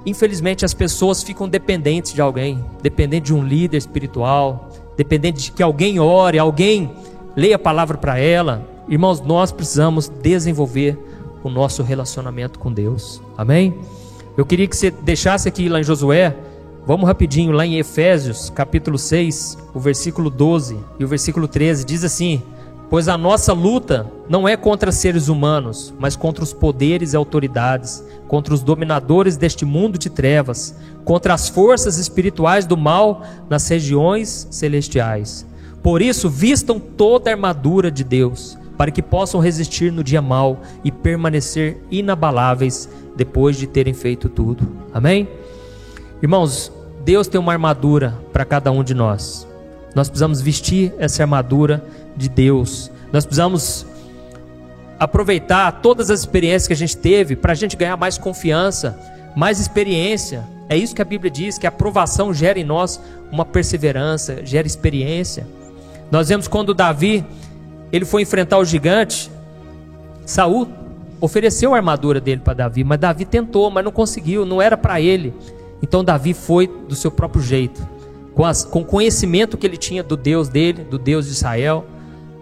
[0.04, 5.62] infelizmente, as pessoas ficam dependentes de alguém, dependentes de um líder espiritual, dependentes de que
[5.62, 6.90] alguém ore, alguém
[7.36, 8.68] leia a palavra para ela.
[8.88, 10.98] Irmãos, nós precisamos desenvolver
[11.44, 13.22] o nosso relacionamento com Deus.
[13.38, 13.74] Amém?
[14.36, 16.36] Eu queria que você deixasse aqui lá em Josué,
[16.86, 22.04] vamos rapidinho lá em Efésios, capítulo 6, o versículo 12 e o versículo 13, diz
[22.04, 22.42] assim:
[22.90, 28.04] Pois a nossa luta não é contra seres humanos, mas contra os poderes e autoridades,
[28.28, 34.46] contra os dominadores deste mundo de trevas, contra as forças espirituais do mal nas regiões
[34.50, 35.46] celestiais.
[35.82, 40.60] Por isso, vistam toda a armadura de Deus, para que possam resistir no dia mal
[40.82, 44.66] e permanecer inabaláveis depois de terem feito tudo.
[44.92, 45.28] Amém?
[46.22, 46.72] Irmãos,
[47.04, 49.46] Deus tem uma armadura para cada um de nós.
[49.94, 51.84] Nós precisamos vestir essa armadura
[52.16, 52.90] de Deus.
[53.12, 53.86] Nós precisamos
[54.98, 58.98] aproveitar todas as experiências que a gente teve para a gente ganhar mais confiança,
[59.36, 60.44] mais experiência.
[60.68, 62.98] É isso que a Bíblia diz, que a aprovação gera em nós
[63.30, 65.46] uma perseverança, gera experiência.
[66.10, 67.24] Nós vemos quando Davi
[67.92, 69.30] ele foi enfrentar o gigante,
[70.24, 70.66] Saul
[71.20, 75.00] ofereceu a armadura dele para Davi, mas Davi tentou, mas não conseguiu, não era para
[75.00, 75.34] ele.
[75.84, 77.86] Então Davi foi do seu próprio jeito,
[78.34, 81.84] com, as, com o conhecimento que ele tinha do Deus dele, do Deus de Israel,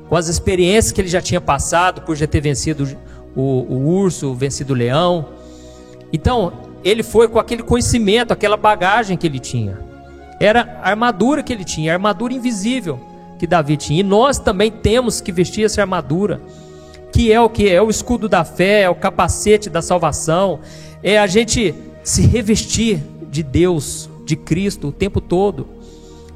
[0.08, 2.96] com as experiências que ele já tinha passado por já ter vencido
[3.34, 5.26] o, o urso, vencido o leão.
[6.12, 6.52] Então
[6.84, 9.76] ele foi com aquele conhecimento, aquela bagagem que ele tinha.
[10.38, 13.00] Era a armadura que ele tinha, a armadura invisível
[13.40, 13.98] que Davi tinha.
[13.98, 16.40] E nós também temos que vestir essa armadura
[17.12, 17.68] que é o que?
[17.68, 20.60] É o escudo da fé, é o capacete da salvação,
[21.02, 21.74] é a gente
[22.04, 23.02] se revestir
[23.32, 25.66] de Deus, de Cristo o tempo todo.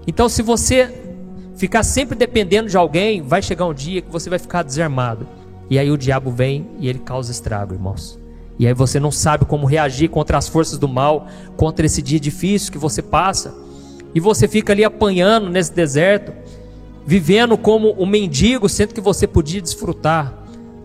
[0.07, 0.93] Então, se você
[1.55, 5.29] ficar sempre dependendo de alguém, vai chegar um dia que você vai ficar desarmado.
[5.69, 8.19] E aí o diabo vem e ele causa estrago, irmãos.
[8.59, 12.19] E aí você não sabe como reagir contra as forças do mal, contra esse dia
[12.19, 13.55] difícil que você passa.
[14.15, 16.33] E você fica ali apanhando nesse deserto,
[17.05, 20.33] vivendo como um mendigo, sendo que você podia desfrutar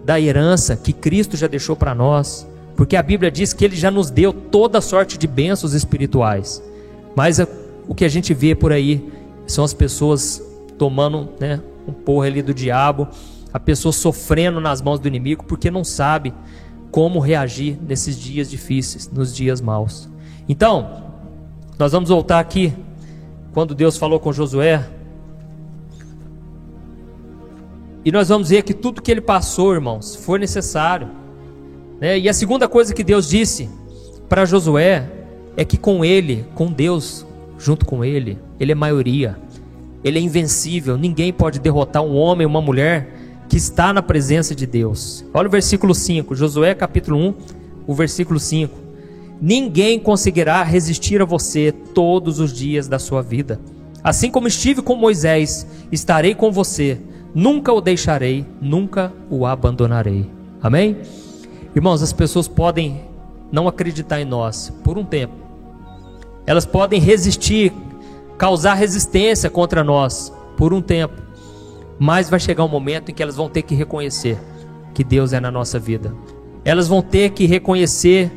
[0.03, 3.91] da herança que Cristo já deixou para nós, porque a Bíblia diz que ele já
[3.91, 6.63] nos deu toda sorte de bênçãos espirituais.
[7.15, 7.39] Mas
[7.87, 9.11] o que a gente vê por aí
[9.45, 10.41] são as pessoas
[10.77, 13.07] tomando né, um porra ali do diabo,
[13.53, 16.33] a pessoa sofrendo nas mãos do inimigo porque não sabe
[16.89, 20.09] como reagir nesses dias difíceis, nos dias maus.
[20.47, 21.03] Então,
[21.77, 22.73] nós vamos voltar aqui
[23.53, 24.87] quando Deus falou com Josué,
[28.03, 31.07] e nós vamos ver que tudo que ele passou, irmãos, foi necessário.
[32.01, 32.19] Né?
[32.19, 33.69] E a segunda coisa que Deus disse
[34.27, 35.07] para Josué
[35.55, 37.25] é que com ele, com Deus,
[37.57, 39.37] junto com ele, ele é maioria.
[40.03, 40.97] Ele é invencível.
[40.97, 43.13] Ninguém pode derrotar um homem, uma mulher
[43.47, 45.23] que está na presença de Deus.
[45.33, 47.33] Olha o versículo 5, Josué capítulo 1,
[47.85, 48.75] o versículo 5.
[49.39, 53.59] Ninguém conseguirá resistir a você todos os dias da sua vida.
[54.03, 56.99] Assim como estive com Moisés, estarei com você
[57.33, 60.29] Nunca o deixarei, nunca o abandonarei.
[60.61, 60.97] Amém?
[61.75, 63.01] Irmãos, as pessoas podem
[63.51, 65.33] não acreditar em nós por um tempo.
[66.45, 67.71] Elas podem resistir,
[68.37, 71.21] causar resistência contra nós por um tempo.
[71.97, 74.37] Mas vai chegar um momento em que elas vão ter que reconhecer
[74.93, 76.13] que Deus é na nossa vida.
[76.65, 78.31] Elas vão ter que reconhecer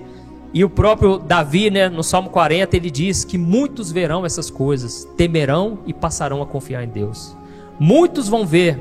[0.53, 5.05] e o próprio Davi, né, no Salmo 40, ele diz que muitos verão essas coisas,
[5.17, 7.37] temerão e passarão a confiar em Deus.
[7.81, 8.79] Muitos vão ver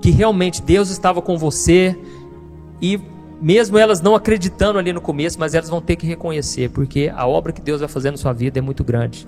[0.00, 1.98] que realmente Deus estava com você
[2.80, 2.98] e
[3.42, 7.26] mesmo elas não acreditando ali no começo, mas elas vão ter que reconhecer, porque a
[7.26, 9.26] obra que Deus vai fazer na sua vida é muito grande.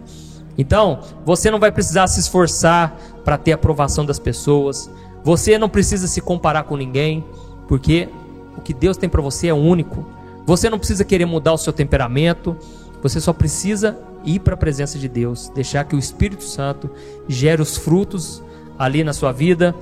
[0.57, 4.89] Então, você não vai precisar se esforçar para ter a aprovação das pessoas.
[5.25, 7.25] Você não precisa se comparar com ninguém,
[7.67, 8.09] porque
[8.57, 10.07] o que Deus tem para você é único.
[10.47, 12.57] Você não precisa querer mudar o seu temperamento,
[13.03, 16.89] você só precisa ir para a presença de Deus, deixar que o Espírito Santo
[17.27, 18.41] gere os frutos
[18.79, 19.75] ali na sua vida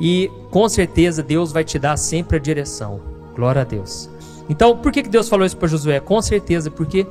[0.00, 3.15] e com certeza Deus vai te dar sempre a direção.
[3.36, 4.10] Glória a Deus.
[4.48, 6.00] Então, por que Deus falou isso para Josué?
[6.00, 7.06] Com certeza, porque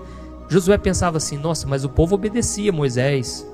[0.50, 3.48] Josué pensava assim: nossa, mas o povo obedecia Moisés.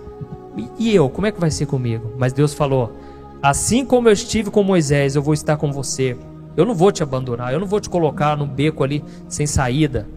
[0.77, 2.13] E eu, como é que vai ser comigo?
[2.17, 2.93] Mas Deus falou:
[3.41, 6.17] assim como eu estive com Moisés, eu vou estar com você.
[6.55, 10.07] Eu não vou te abandonar, eu não vou te colocar num beco ali sem saída,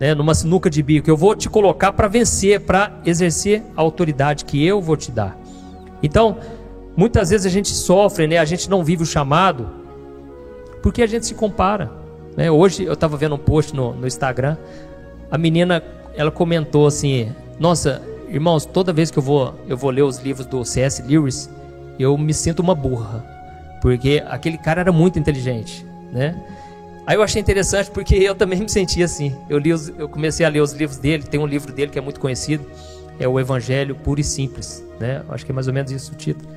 [0.00, 1.08] né, numa sinuca de bico.
[1.08, 5.38] Eu vou te colocar para vencer, para exercer a autoridade que eu vou te dar.
[6.02, 6.38] Então,
[6.96, 8.38] Muitas vezes a gente sofre, né?
[8.38, 9.68] A gente não vive o chamado
[10.86, 11.90] porque a gente se compara.
[12.36, 12.48] Né?
[12.48, 14.56] Hoje eu estava vendo um post no, no Instagram,
[15.28, 15.82] a menina
[16.14, 20.46] ela comentou assim: Nossa, irmãos, toda vez que eu vou eu vou ler os livros
[20.46, 21.02] do C.S.
[21.02, 21.50] Lewis,
[21.98, 23.26] eu me sinto uma burra,
[23.82, 26.40] porque aquele cara era muito inteligente, né?
[27.04, 29.34] Aí eu achei interessante porque eu também me senti assim.
[29.50, 31.98] Eu, li os, eu comecei a ler os livros dele, tem um livro dele que
[31.98, 32.64] é muito conhecido,
[33.18, 35.24] é o Evangelho Puro e Simples, né?
[35.30, 36.48] Acho que é mais ou menos isso o título.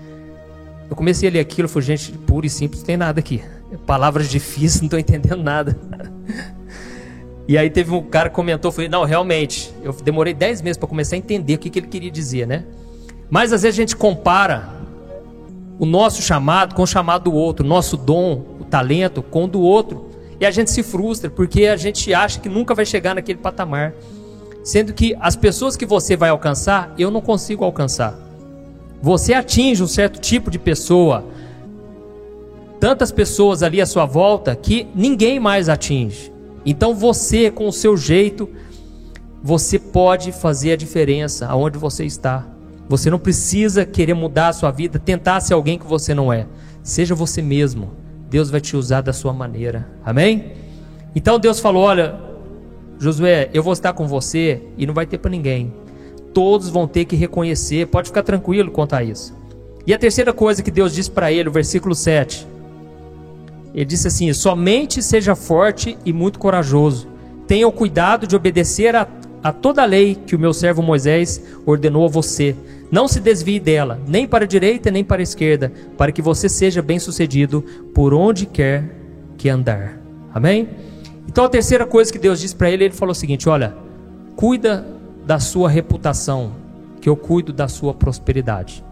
[0.90, 3.44] Eu comecei a ler aquilo, falei, gente, puro e simples, não tem nada aqui.
[3.86, 5.78] Palavras difíceis, não estou entendendo nada.
[7.48, 10.88] E aí teve um cara que comentou, falei, não, realmente, eu demorei 10 meses para
[10.88, 12.64] começar a entender o que, que ele queria dizer, né?
[13.30, 14.70] Mas às vezes a gente compara
[15.80, 19.62] o nosso chamado com o chamado do outro, nosso dom, o talento com o do
[19.62, 20.10] outro.
[20.40, 23.94] E a gente se frustra porque a gente acha que nunca vai chegar naquele patamar.
[24.64, 28.29] Sendo que as pessoas que você vai alcançar, eu não consigo alcançar.
[29.02, 31.26] Você atinge um certo tipo de pessoa,
[32.80, 36.32] tantas pessoas ali à sua volta que ninguém mais atinge.
[36.66, 38.50] Então você, com o seu jeito,
[39.42, 42.46] você pode fazer a diferença aonde você está.
[42.90, 46.48] Você não precisa querer mudar a sua vida, tentar ser alguém que você não é.
[46.84, 47.92] Seja você mesmo.
[48.30, 49.88] Deus vai te usar da sua maneira.
[50.04, 50.54] Amém?
[51.16, 52.20] Então Deus falou: Olha,
[53.00, 55.74] Josué, eu vou estar com você e não vai ter para ninguém.
[56.34, 57.88] Todos vão ter que reconhecer.
[57.88, 59.34] Pode ficar tranquilo quanto a isso.
[59.86, 62.48] E a terceira coisa que Deus disse para ele, o versículo 7.
[63.74, 67.08] Ele disse assim: Somente seja forte e muito corajoso.
[67.48, 69.08] Tenha o cuidado de obedecer a,
[69.44, 72.56] a toda a lei que o meu servo Moisés ordenou a você.
[72.92, 76.50] Não se desvie dela, nem para a direita nem para a esquerda, para que você
[76.50, 77.64] seja bem-sucedido
[77.94, 78.96] por onde quer
[79.38, 80.00] que andar.
[80.34, 80.70] Amém?
[81.28, 83.76] Então a terceira coisa que Deus disse para ele, ele falou o seguinte: Olha,
[84.36, 84.86] cuida
[85.30, 86.54] da sua reputação,
[87.00, 88.84] que eu cuido da sua prosperidade.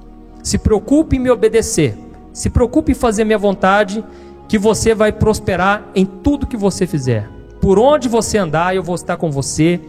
[0.43, 1.97] Se preocupe em me obedecer,
[2.31, 4.05] se preocupe em fazer minha vontade
[4.47, 7.27] que você vai prosperar em tudo que você fizer.
[7.59, 9.81] Por onde você andar, eu vou estar com você.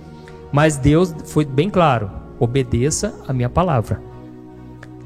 [0.50, 4.00] Mas Deus foi bem claro: obedeça a minha palavra.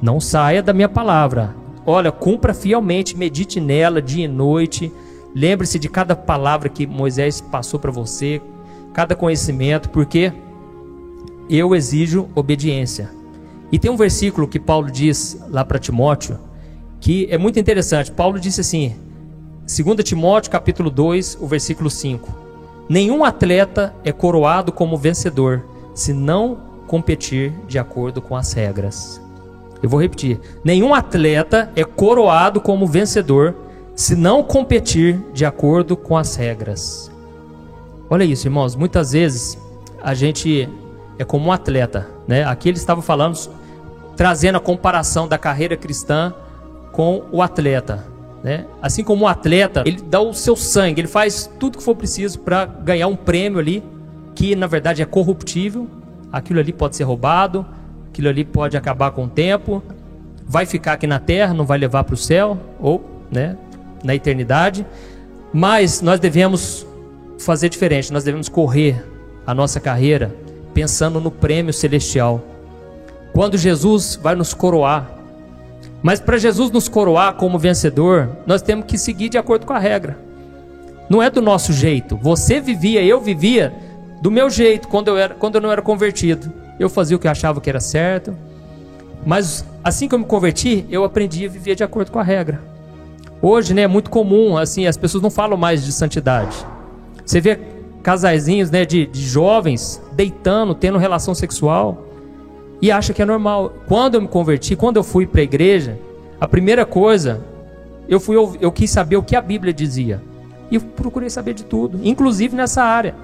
[0.00, 1.56] Não saia da minha palavra.
[1.84, 4.92] Olha, cumpra fielmente, medite nela dia e noite.
[5.34, 8.40] Lembre-se de cada palavra que Moisés passou para você,
[8.92, 10.32] cada conhecimento, porque
[11.48, 13.10] eu exijo obediência.
[13.70, 16.38] E tem um versículo que Paulo diz lá para Timóteo
[17.02, 18.10] que é muito interessante.
[18.12, 18.94] Paulo disse assim:
[19.66, 22.32] 2 Timóteo capítulo 2, o versículo 5.
[22.88, 29.20] Nenhum atleta é coroado como vencedor se não competir de acordo com as regras.
[29.82, 30.38] Eu vou repetir.
[30.64, 33.54] Nenhum atleta é coroado como vencedor
[33.96, 37.10] se não competir de acordo com as regras.
[38.08, 38.76] Olha isso, irmãos.
[38.76, 39.58] Muitas vezes
[40.00, 40.68] a gente
[41.18, 42.44] é como um atleta, né?
[42.44, 43.38] Aqui ele estava falando,
[44.16, 46.34] trazendo a comparação da carreira cristã
[46.90, 48.04] com o atleta.
[48.42, 48.66] Né?
[48.80, 52.40] Assim como um atleta, ele dá o seu sangue, ele faz tudo que for preciso
[52.40, 53.82] para ganhar um prêmio ali,
[54.34, 55.88] que na verdade é corruptível.
[56.32, 57.64] Aquilo ali pode ser roubado,
[58.08, 59.82] aquilo ali pode acabar com o tempo,
[60.46, 63.56] vai ficar aqui na terra, não vai levar para o céu ou né,
[64.02, 64.84] na eternidade.
[65.52, 66.86] Mas nós devemos
[67.38, 69.04] fazer diferente, nós devemos correr
[69.46, 70.34] a nossa carreira
[70.72, 72.40] pensando no prêmio celestial.
[73.32, 75.10] Quando Jesus vai nos coroar,
[76.02, 79.78] mas para Jesus nos coroar como vencedor, nós temos que seguir de acordo com a
[79.78, 80.18] regra.
[81.08, 82.16] Não é do nosso jeito.
[82.16, 83.72] Você vivia, eu vivia
[84.20, 86.52] do meu jeito quando eu, era, quando eu não era convertido.
[86.78, 88.34] Eu fazia o que eu achava que era certo.
[89.24, 92.60] Mas assim que eu me converti, eu aprendi a viver de acordo com a regra.
[93.40, 96.56] Hoje, né, é muito comum, assim, as pessoas não falam mais de santidade.
[97.24, 97.58] Você vê
[98.02, 102.08] casaizinhos, né, de, de jovens deitando, tendo relação sexual
[102.82, 103.72] e acha que é normal.
[103.86, 105.96] Quando eu me converti, quando eu fui para a igreja,
[106.40, 107.40] a primeira coisa,
[108.08, 110.20] eu fui eu quis saber o que a Bíblia dizia.
[110.68, 113.14] E procurei saber de tudo, inclusive nessa área.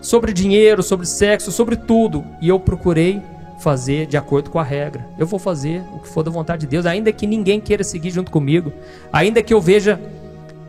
[0.00, 2.24] Sobre dinheiro, sobre sexo, sobre tudo.
[2.40, 3.22] E eu procurei
[3.60, 5.06] fazer de acordo com a regra.
[5.16, 8.10] Eu vou fazer o que for da vontade de Deus, ainda que ninguém queira seguir
[8.10, 8.72] junto comigo,
[9.12, 10.00] ainda que eu veja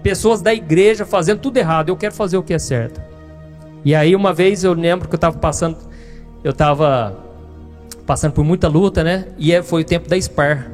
[0.04, 3.02] pessoas da igreja fazendo tudo errado, eu quero fazer o que é certo.
[3.86, 5.78] E aí uma vez eu lembro que eu estava passando,
[6.43, 7.17] eu estava
[8.06, 9.28] passando por muita luta, né?
[9.38, 10.72] E é, foi o tempo da SPAR.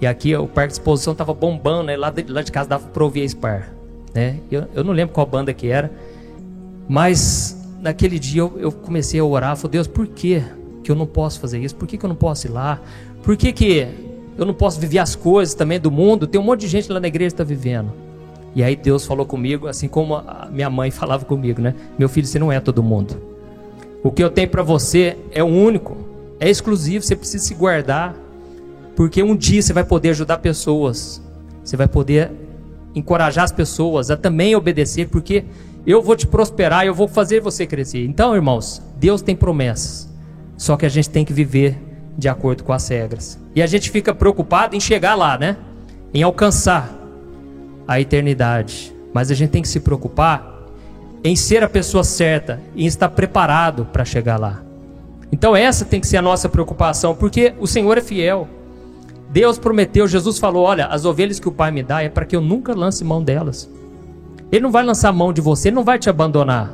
[0.00, 1.96] E aqui o parque de exposição tava bombando, né?
[1.96, 3.72] Lá de, lá de casa dava para ouvir a SPAR.
[4.14, 4.36] Né?
[4.50, 5.90] Eu, eu não lembro qual banda que era.
[6.88, 9.56] Mas naquele dia eu, eu comecei a orar.
[9.56, 10.42] Falei, Deus, por que,
[10.82, 11.76] que eu não posso fazer isso?
[11.76, 12.80] Por que, que eu não posso ir lá?
[13.22, 13.86] Por que, que
[14.36, 16.26] eu não posso viver as coisas também do mundo?
[16.26, 17.92] Tem um monte de gente lá na igreja que está vivendo.
[18.54, 21.74] E aí Deus falou comigo, assim como a minha mãe falava comigo, né?
[21.98, 23.16] Meu filho, você não é todo mundo.
[24.02, 25.96] O que eu tenho para você é único
[26.40, 28.16] é exclusivo, você precisa se guardar,
[28.96, 31.22] porque um dia você vai poder ajudar pessoas,
[31.62, 32.32] você vai poder
[32.94, 35.44] encorajar as pessoas a também obedecer, porque
[35.86, 38.04] eu vou te prosperar, eu vou fazer você crescer.
[38.06, 40.08] Então, irmãos, Deus tem promessas,
[40.56, 41.78] só que a gente tem que viver
[42.16, 43.38] de acordo com as regras.
[43.54, 45.56] E a gente fica preocupado em chegar lá, né?
[46.12, 46.99] Em alcançar
[47.90, 48.94] a eternidade.
[49.12, 50.62] Mas a gente tem que se preocupar
[51.24, 54.62] em ser a pessoa certa, em estar preparado para chegar lá.
[55.32, 58.46] Então essa tem que ser a nossa preocupação, porque o Senhor é fiel.
[59.28, 62.36] Deus prometeu, Jesus falou: Olha, as ovelhas que o Pai me dá é para que
[62.36, 63.68] eu nunca lance mão delas.
[64.52, 66.72] Ele não vai lançar mão de você, ele não vai te abandonar.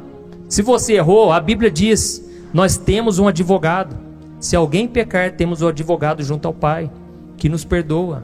[0.50, 3.96] Se você errou, a Bíblia diz: Nós temos um advogado.
[4.38, 6.90] Se alguém pecar, temos um advogado junto ao Pai,
[7.38, 8.22] que nos perdoa.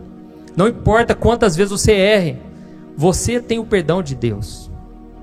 [0.55, 2.36] Não importa quantas vezes você erre,
[2.97, 4.70] você tem o perdão de Deus.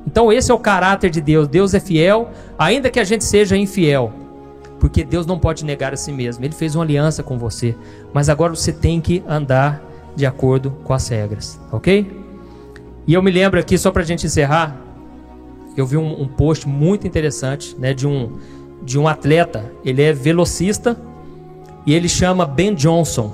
[0.05, 1.47] Então, esse é o caráter de Deus.
[1.47, 4.11] Deus é fiel, ainda que a gente seja infiel.
[4.79, 6.43] Porque Deus não pode negar a si mesmo.
[6.43, 7.75] Ele fez uma aliança com você.
[8.13, 9.83] Mas agora você tem que andar
[10.15, 12.09] de acordo com as regras, ok?
[13.07, 14.75] E eu me lembro aqui, só para a gente encerrar,
[15.75, 18.37] eu vi um, um, post muito interessante né, de, um,
[18.83, 19.71] de um atleta.
[19.83, 20.99] Ele é velocista
[21.85, 23.33] e ele chama Ben Johnson.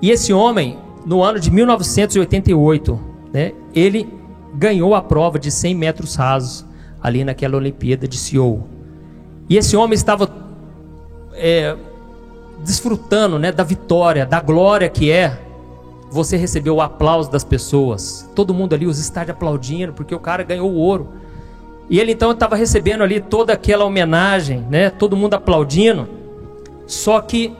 [0.00, 3.00] E esse homem, no ano de 1988,
[3.32, 4.08] né, ele
[4.54, 6.64] ganhou a prova de 100 metros rasos
[7.02, 8.66] ali naquela Olimpíada de Seoul.
[9.48, 10.30] E esse homem estava
[11.34, 11.76] é,
[12.64, 15.38] desfrutando né, da vitória, da glória que é
[16.10, 18.28] você receber o aplauso das pessoas.
[18.34, 21.08] Todo mundo ali, os estádios aplaudindo, porque o cara ganhou o ouro.
[21.90, 24.90] E ele então estava recebendo ali toda aquela homenagem, né?
[24.90, 26.08] Todo mundo aplaudindo.
[26.86, 27.54] Só que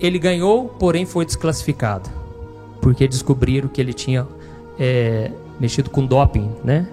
[0.00, 2.08] ele ganhou, porém foi desclassificado,
[2.80, 4.26] porque descobriram que ele tinha
[4.78, 6.86] é, mexido com doping, né?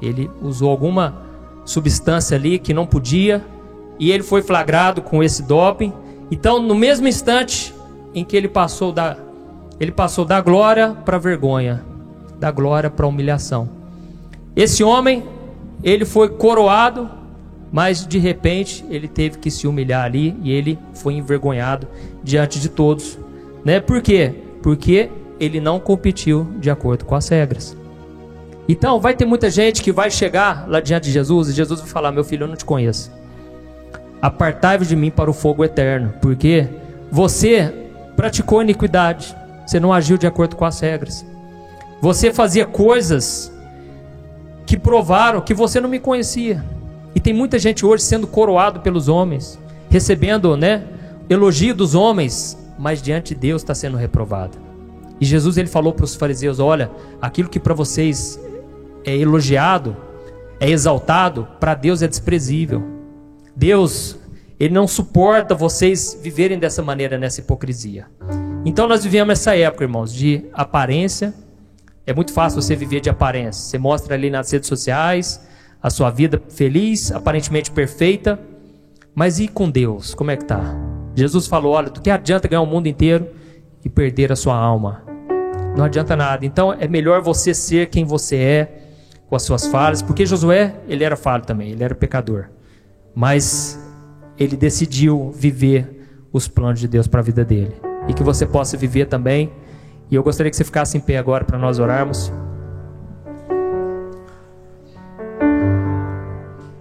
[0.00, 1.22] Ele usou alguma
[1.64, 3.44] substância ali que não podia
[3.98, 5.92] e ele foi flagrado com esse doping.
[6.30, 7.74] Então, no mesmo instante
[8.14, 9.16] em que ele passou da
[9.80, 11.84] ele passou da glória para vergonha,
[12.38, 13.68] da glória para humilhação.
[14.54, 15.24] Esse homem,
[15.82, 17.10] ele foi coroado,
[17.72, 21.88] mas de repente ele teve que se humilhar ali e ele foi envergonhado
[22.22, 23.18] diante de todos,
[23.64, 23.80] né?
[23.80, 24.32] Por quê?
[24.62, 25.10] Porque
[25.44, 27.76] ele não competiu de acordo com as regras.
[28.68, 31.88] Então, vai ter muita gente que vai chegar lá diante de Jesus e Jesus vai
[31.88, 33.10] falar: Meu filho, eu não te conheço.
[34.20, 36.68] Apartai-vos de mim para o fogo eterno, porque
[37.10, 37.74] você
[38.14, 39.34] praticou iniquidade,
[39.66, 41.26] você não agiu de acordo com as regras.
[42.00, 43.52] Você fazia coisas
[44.64, 46.64] que provaram que você não me conhecia.
[47.16, 49.58] E tem muita gente hoje sendo coroado pelos homens,
[49.90, 50.84] recebendo, né,
[51.28, 54.71] elogio dos homens, mas diante de Deus está sendo reprovado.
[55.22, 58.40] E Jesus ele falou para os fariseus: olha, aquilo que para vocês
[59.04, 59.96] é elogiado,
[60.58, 62.82] é exaltado, para Deus é desprezível.
[63.54, 64.18] Deus,
[64.58, 68.08] ele não suporta vocês viverem dessa maneira, nessa hipocrisia.
[68.64, 71.32] Então nós vivemos essa época, irmãos, de aparência.
[72.04, 73.62] É muito fácil você viver de aparência.
[73.62, 75.40] Você mostra ali nas redes sociais
[75.80, 78.40] a sua vida feliz, aparentemente perfeita.
[79.14, 80.14] Mas e com Deus?
[80.14, 80.74] Como é que tá?
[81.14, 83.28] Jesus falou: olha, do que adianta ganhar o mundo inteiro
[83.84, 85.11] e perder a sua alma?
[85.76, 86.44] Não adianta nada.
[86.44, 88.82] Então é melhor você ser quem você é,
[89.28, 92.46] com as suas falhas, porque Josué, ele era falho também, ele era pecador.
[93.14, 93.78] Mas
[94.38, 97.74] ele decidiu viver os planos de Deus para a vida dele.
[98.08, 99.50] E que você possa viver também.
[100.10, 102.32] E eu gostaria que você ficasse em pé agora para nós orarmos.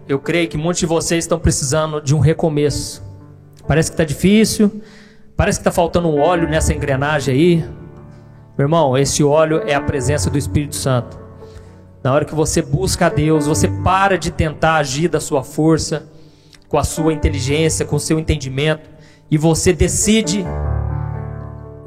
[0.08, 3.02] Eu creio que muitos de vocês estão precisando de um recomeço.
[3.66, 4.82] Parece que está difícil,
[5.38, 7.81] parece que está faltando um óleo nessa engrenagem aí.
[8.62, 11.18] Meu irmão, esse óleo é a presença do Espírito Santo.
[12.04, 16.08] Na hora que você busca a Deus, você para de tentar agir da sua força,
[16.70, 18.88] com a sua inteligência, com o seu entendimento,
[19.32, 20.46] e você decide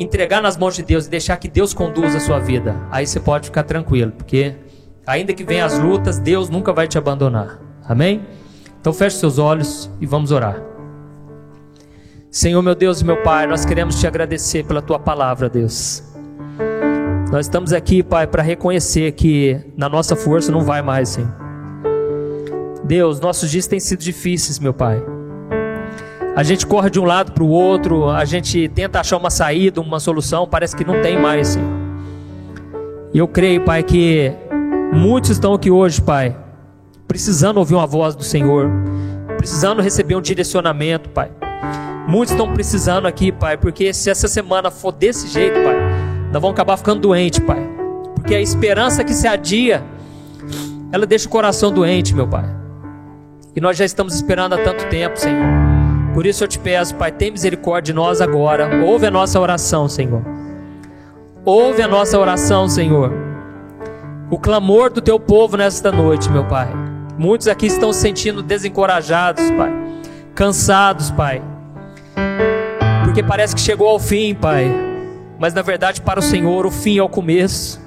[0.00, 2.74] entregar nas mãos de Deus e deixar que Deus conduza a sua vida.
[2.90, 4.56] Aí você pode ficar tranquilo, porque
[5.06, 7.60] ainda que venham as lutas, Deus nunca vai te abandonar.
[7.88, 8.26] Amém?
[8.80, 10.60] Então feche seus olhos e vamos orar.
[12.32, 16.13] Senhor, meu Deus e meu Pai, nós queremos te agradecer pela tua palavra, Deus.
[17.34, 21.34] Nós estamos aqui, Pai, para reconhecer que na nossa força não vai mais, Senhor.
[22.84, 25.02] Deus, nossos dias têm sido difíceis, meu Pai.
[26.36, 29.80] A gente corre de um lado para o outro, a gente tenta achar uma saída,
[29.80, 31.68] uma solução, parece que não tem mais, Senhor.
[33.12, 34.32] E eu creio, Pai, que
[34.92, 36.36] muitos estão aqui hoje, Pai,
[37.08, 38.70] precisando ouvir uma voz do Senhor,
[39.38, 41.32] precisando receber um direcionamento, Pai.
[42.06, 45.83] Muitos estão precisando aqui, Pai, porque se essa semana for desse jeito, Pai,
[46.34, 47.64] nós vamos acabar ficando doente, Pai.
[48.16, 49.84] Porque a esperança que se adia,
[50.90, 52.44] ela deixa o coração doente, meu Pai.
[53.54, 55.46] E nós já estamos esperando há tanto tempo, Senhor.
[56.12, 58.84] Por isso eu te peço, Pai, tem misericórdia de nós agora.
[58.84, 60.24] Ouve a nossa oração, Senhor.
[61.44, 63.12] Ouve a nossa oração, Senhor.
[64.28, 66.68] O clamor do teu povo nesta noite, meu Pai.
[67.16, 69.72] Muitos aqui estão se sentindo desencorajados, Pai.
[70.34, 71.40] Cansados, Pai.
[73.04, 74.93] Porque parece que chegou ao fim, Pai
[75.44, 77.78] mas na verdade para o Senhor o fim é o começo.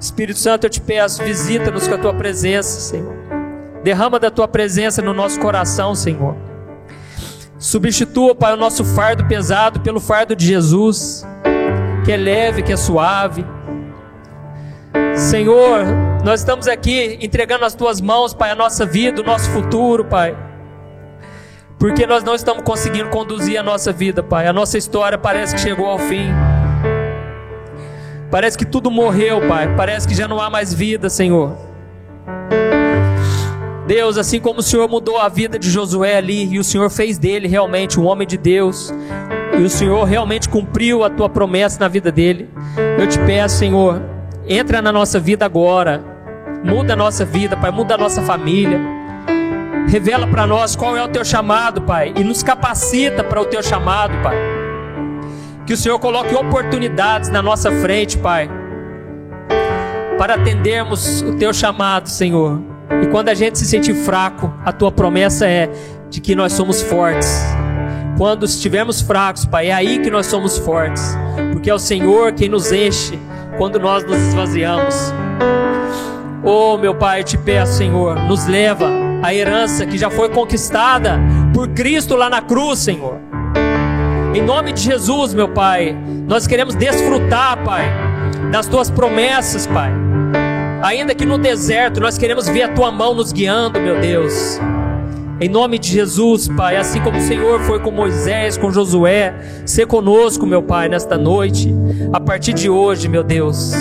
[0.00, 3.14] Espírito Santo, eu te peço, visita-nos com a tua presença, Senhor.
[3.84, 6.34] Derrama da tua presença no nosso coração, Senhor.
[7.58, 11.26] Substitua, Pai, o nosso fardo pesado pelo fardo de Jesus,
[12.02, 13.44] que é leve, que é suave.
[15.14, 15.84] Senhor,
[16.24, 20.34] nós estamos aqui entregando as tuas mãos, Pai, a nossa vida, o nosso futuro, Pai.
[21.82, 24.46] Porque nós não estamos conseguindo conduzir a nossa vida, Pai.
[24.46, 26.28] A nossa história parece que chegou ao fim.
[28.30, 29.74] Parece que tudo morreu, Pai.
[29.74, 31.56] Parece que já não há mais vida, Senhor.
[33.84, 37.18] Deus, assim como o Senhor mudou a vida de Josué ali, e o Senhor fez
[37.18, 38.94] dele realmente um homem de Deus,
[39.58, 42.48] e o Senhor realmente cumpriu a tua promessa na vida dele,
[42.96, 44.00] eu te peço, Senhor,
[44.46, 46.00] entra na nossa vida agora,
[46.64, 48.80] muda a nossa vida, Pai, muda a nossa família,
[49.88, 53.62] revela para nós qual é o teu chamado, Pai, e nos capacita para o teu
[53.62, 54.36] chamado, Pai.
[55.66, 58.50] Que o Senhor coloque oportunidades na nossa frente, Pai,
[60.18, 62.60] para atendermos o teu chamado, Senhor.
[63.02, 65.70] E quando a gente se sentir fraco, a tua promessa é
[66.10, 67.42] de que nós somos fortes.
[68.18, 71.16] Quando estivermos fracos, Pai, é aí que nós somos fortes,
[71.52, 73.18] porque é o Senhor quem nos enche
[73.56, 75.12] quando nós nos esvaziamos.
[76.44, 81.20] Oh, meu Pai, eu te peço, Senhor, nos leva à herança que já foi conquistada
[81.54, 83.18] por Cristo lá na cruz, Senhor.
[84.34, 85.96] Em nome de Jesus, meu Pai,
[86.26, 87.84] nós queremos desfrutar, Pai,
[88.50, 89.92] das tuas promessas, Pai.
[90.82, 94.58] Ainda que no deserto, nós queremos ver a tua mão nos guiando, meu Deus.
[95.40, 99.34] Em nome de Jesus, Pai, assim como o Senhor foi com Moisés, com Josué,
[99.66, 101.72] ser conosco, meu Pai, nesta noite.
[102.12, 103.72] A partir de hoje, meu Deus,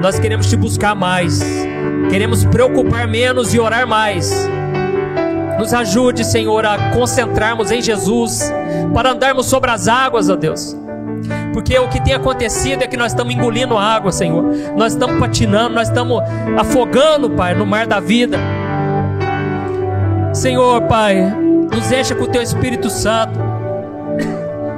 [0.00, 1.40] nós queremos te buscar mais,
[2.10, 4.48] queremos preocupar menos e orar mais.
[5.58, 8.52] Nos ajude, Senhor, a concentrarmos em Jesus,
[8.94, 10.76] para andarmos sobre as águas, ó Deus.
[11.52, 14.44] Porque o que tem acontecido é que nós estamos engolindo água, Senhor.
[14.76, 16.22] Nós estamos patinando, nós estamos
[16.56, 18.38] afogando, Pai, no mar da vida.
[20.32, 21.16] Senhor, Pai,
[21.74, 23.38] nos encha com o Teu Espírito Santo.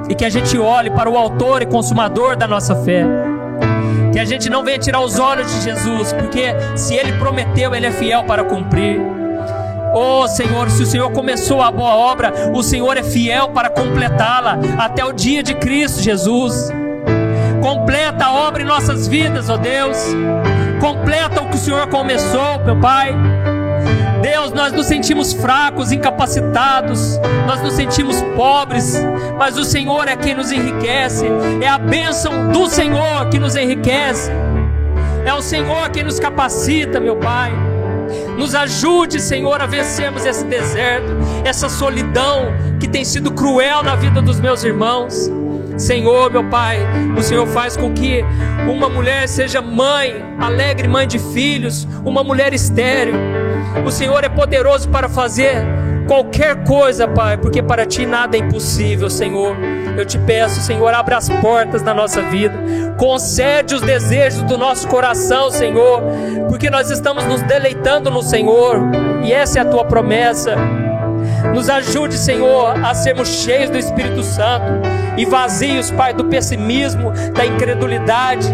[0.09, 3.05] E que a gente olhe para o Autor e Consumador da nossa fé.
[4.11, 7.85] Que a gente não venha tirar os olhos de Jesus, porque se Ele prometeu, Ele
[7.85, 9.20] é fiel para cumprir.
[9.93, 14.57] Oh Senhor, se o Senhor começou a boa obra, o Senhor é fiel para completá-la
[14.77, 16.71] até o dia de Cristo Jesus.
[17.61, 19.97] Completa a obra em nossas vidas, ó oh Deus.
[20.79, 23.13] Completa o que o Senhor começou, meu Pai.
[24.21, 28.95] Deus, nós nos sentimos fracos, incapacitados, nós nos sentimos pobres,
[29.37, 31.25] mas o Senhor é quem nos enriquece,
[31.61, 34.31] é a bênção do Senhor que nos enriquece,
[35.25, 37.70] é o Senhor quem nos capacita, meu Pai.
[38.37, 41.11] Nos ajude, Senhor, a vencermos esse deserto,
[41.43, 42.47] essa solidão
[42.79, 45.29] que tem sido cruel na vida dos meus irmãos.
[45.77, 46.79] Senhor, meu Pai,
[47.17, 48.23] o Senhor faz com que
[48.69, 53.15] uma mulher seja mãe, alegre mãe de filhos, uma mulher estéril.
[53.85, 55.55] O Senhor é poderoso para fazer
[56.11, 59.55] qualquer coisa, Pai, porque para ti nada é impossível, Senhor.
[59.97, 62.53] Eu te peço, Senhor, abra as portas da nossa vida,
[62.97, 66.03] concede os desejos do nosso coração, Senhor,
[66.49, 68.75] porque nós estamos nos deleitando no Senhor,
[69.23, 70.57] e essa é a tua promessa.
[71.53, 74.81] Nos ajude, Senhor, a sermos cheios do Espírito Santo
[75.15, 78.53] e vazios, Pai, do pessimismo, da incredulidade,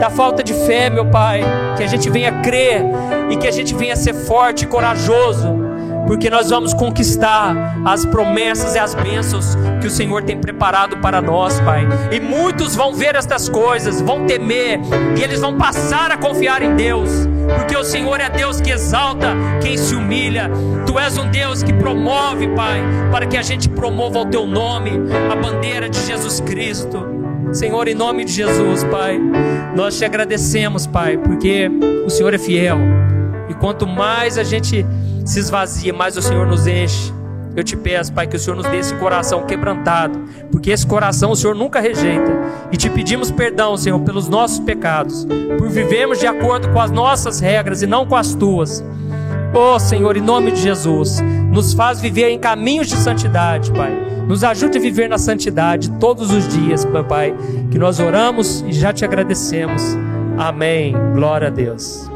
[0.00, 1.42] da falta de fé, meu Pai.
[1.76, 2.82] Que a gente venha crer
[3.30, 5.69] e que a gente venha ser forte e corajoso
[6.06, 11.20] porque nós vamos conquistar as promessas e as bênçãos que o Senhor tem preparado para
[11.20, 11.86] nós, Pai.
[12.10, 14.80] E muitos vão ver estas coisas, vão temer,
[15.16, 17.10] e eles vão passar a confiar em Deus,
[17.56, 20.50] porque o Senhor é Deus que exalta quem se humilha.
[20.86, 22.80] Tu és um Deus que promove, Pai,
[23.10, 24.92] para que a gente promova o teu nome,
[25.30, 27.06] a bandeira de Jesus Cristo.
[27.52, 29.18] Senhor, em nome de Jesus, Pai,
[29.74, 31.70] nós te agradecemos, Pai, porque
[32.06, 32.78] o Senhor é fiel.
[33.48, 34.86] E quanto mais a gente
[35.24, 37.12] se esvazia, mais o Senhor nos enche.
[37.56, 40.18] Eu te peço, Pai, que o Senhor nos dê esse coração quebrantado,
[40.52, 42.30] porque esse coração o Senhor nunca rejeita.
[42.70, 45.26] E te pedimos perdão, Senhor, pelos nossos pecados,
[45.58, 48.84] por vivermos de acordo com as nossas regras e não com as tuas.
[49.52, 53.92] Oh, Senhor, em nome de Jesus, nos faz viver em caminhos de santidade, Pai.
[54.28, 57.34] Nos ajude a viver na santidade todos os dias, Pai,
[57.70, 59.82] que nós oramos e já te agradecemos.
[60.38, 60.94] Amém.
[61.14, 62.09] Glória a Deus.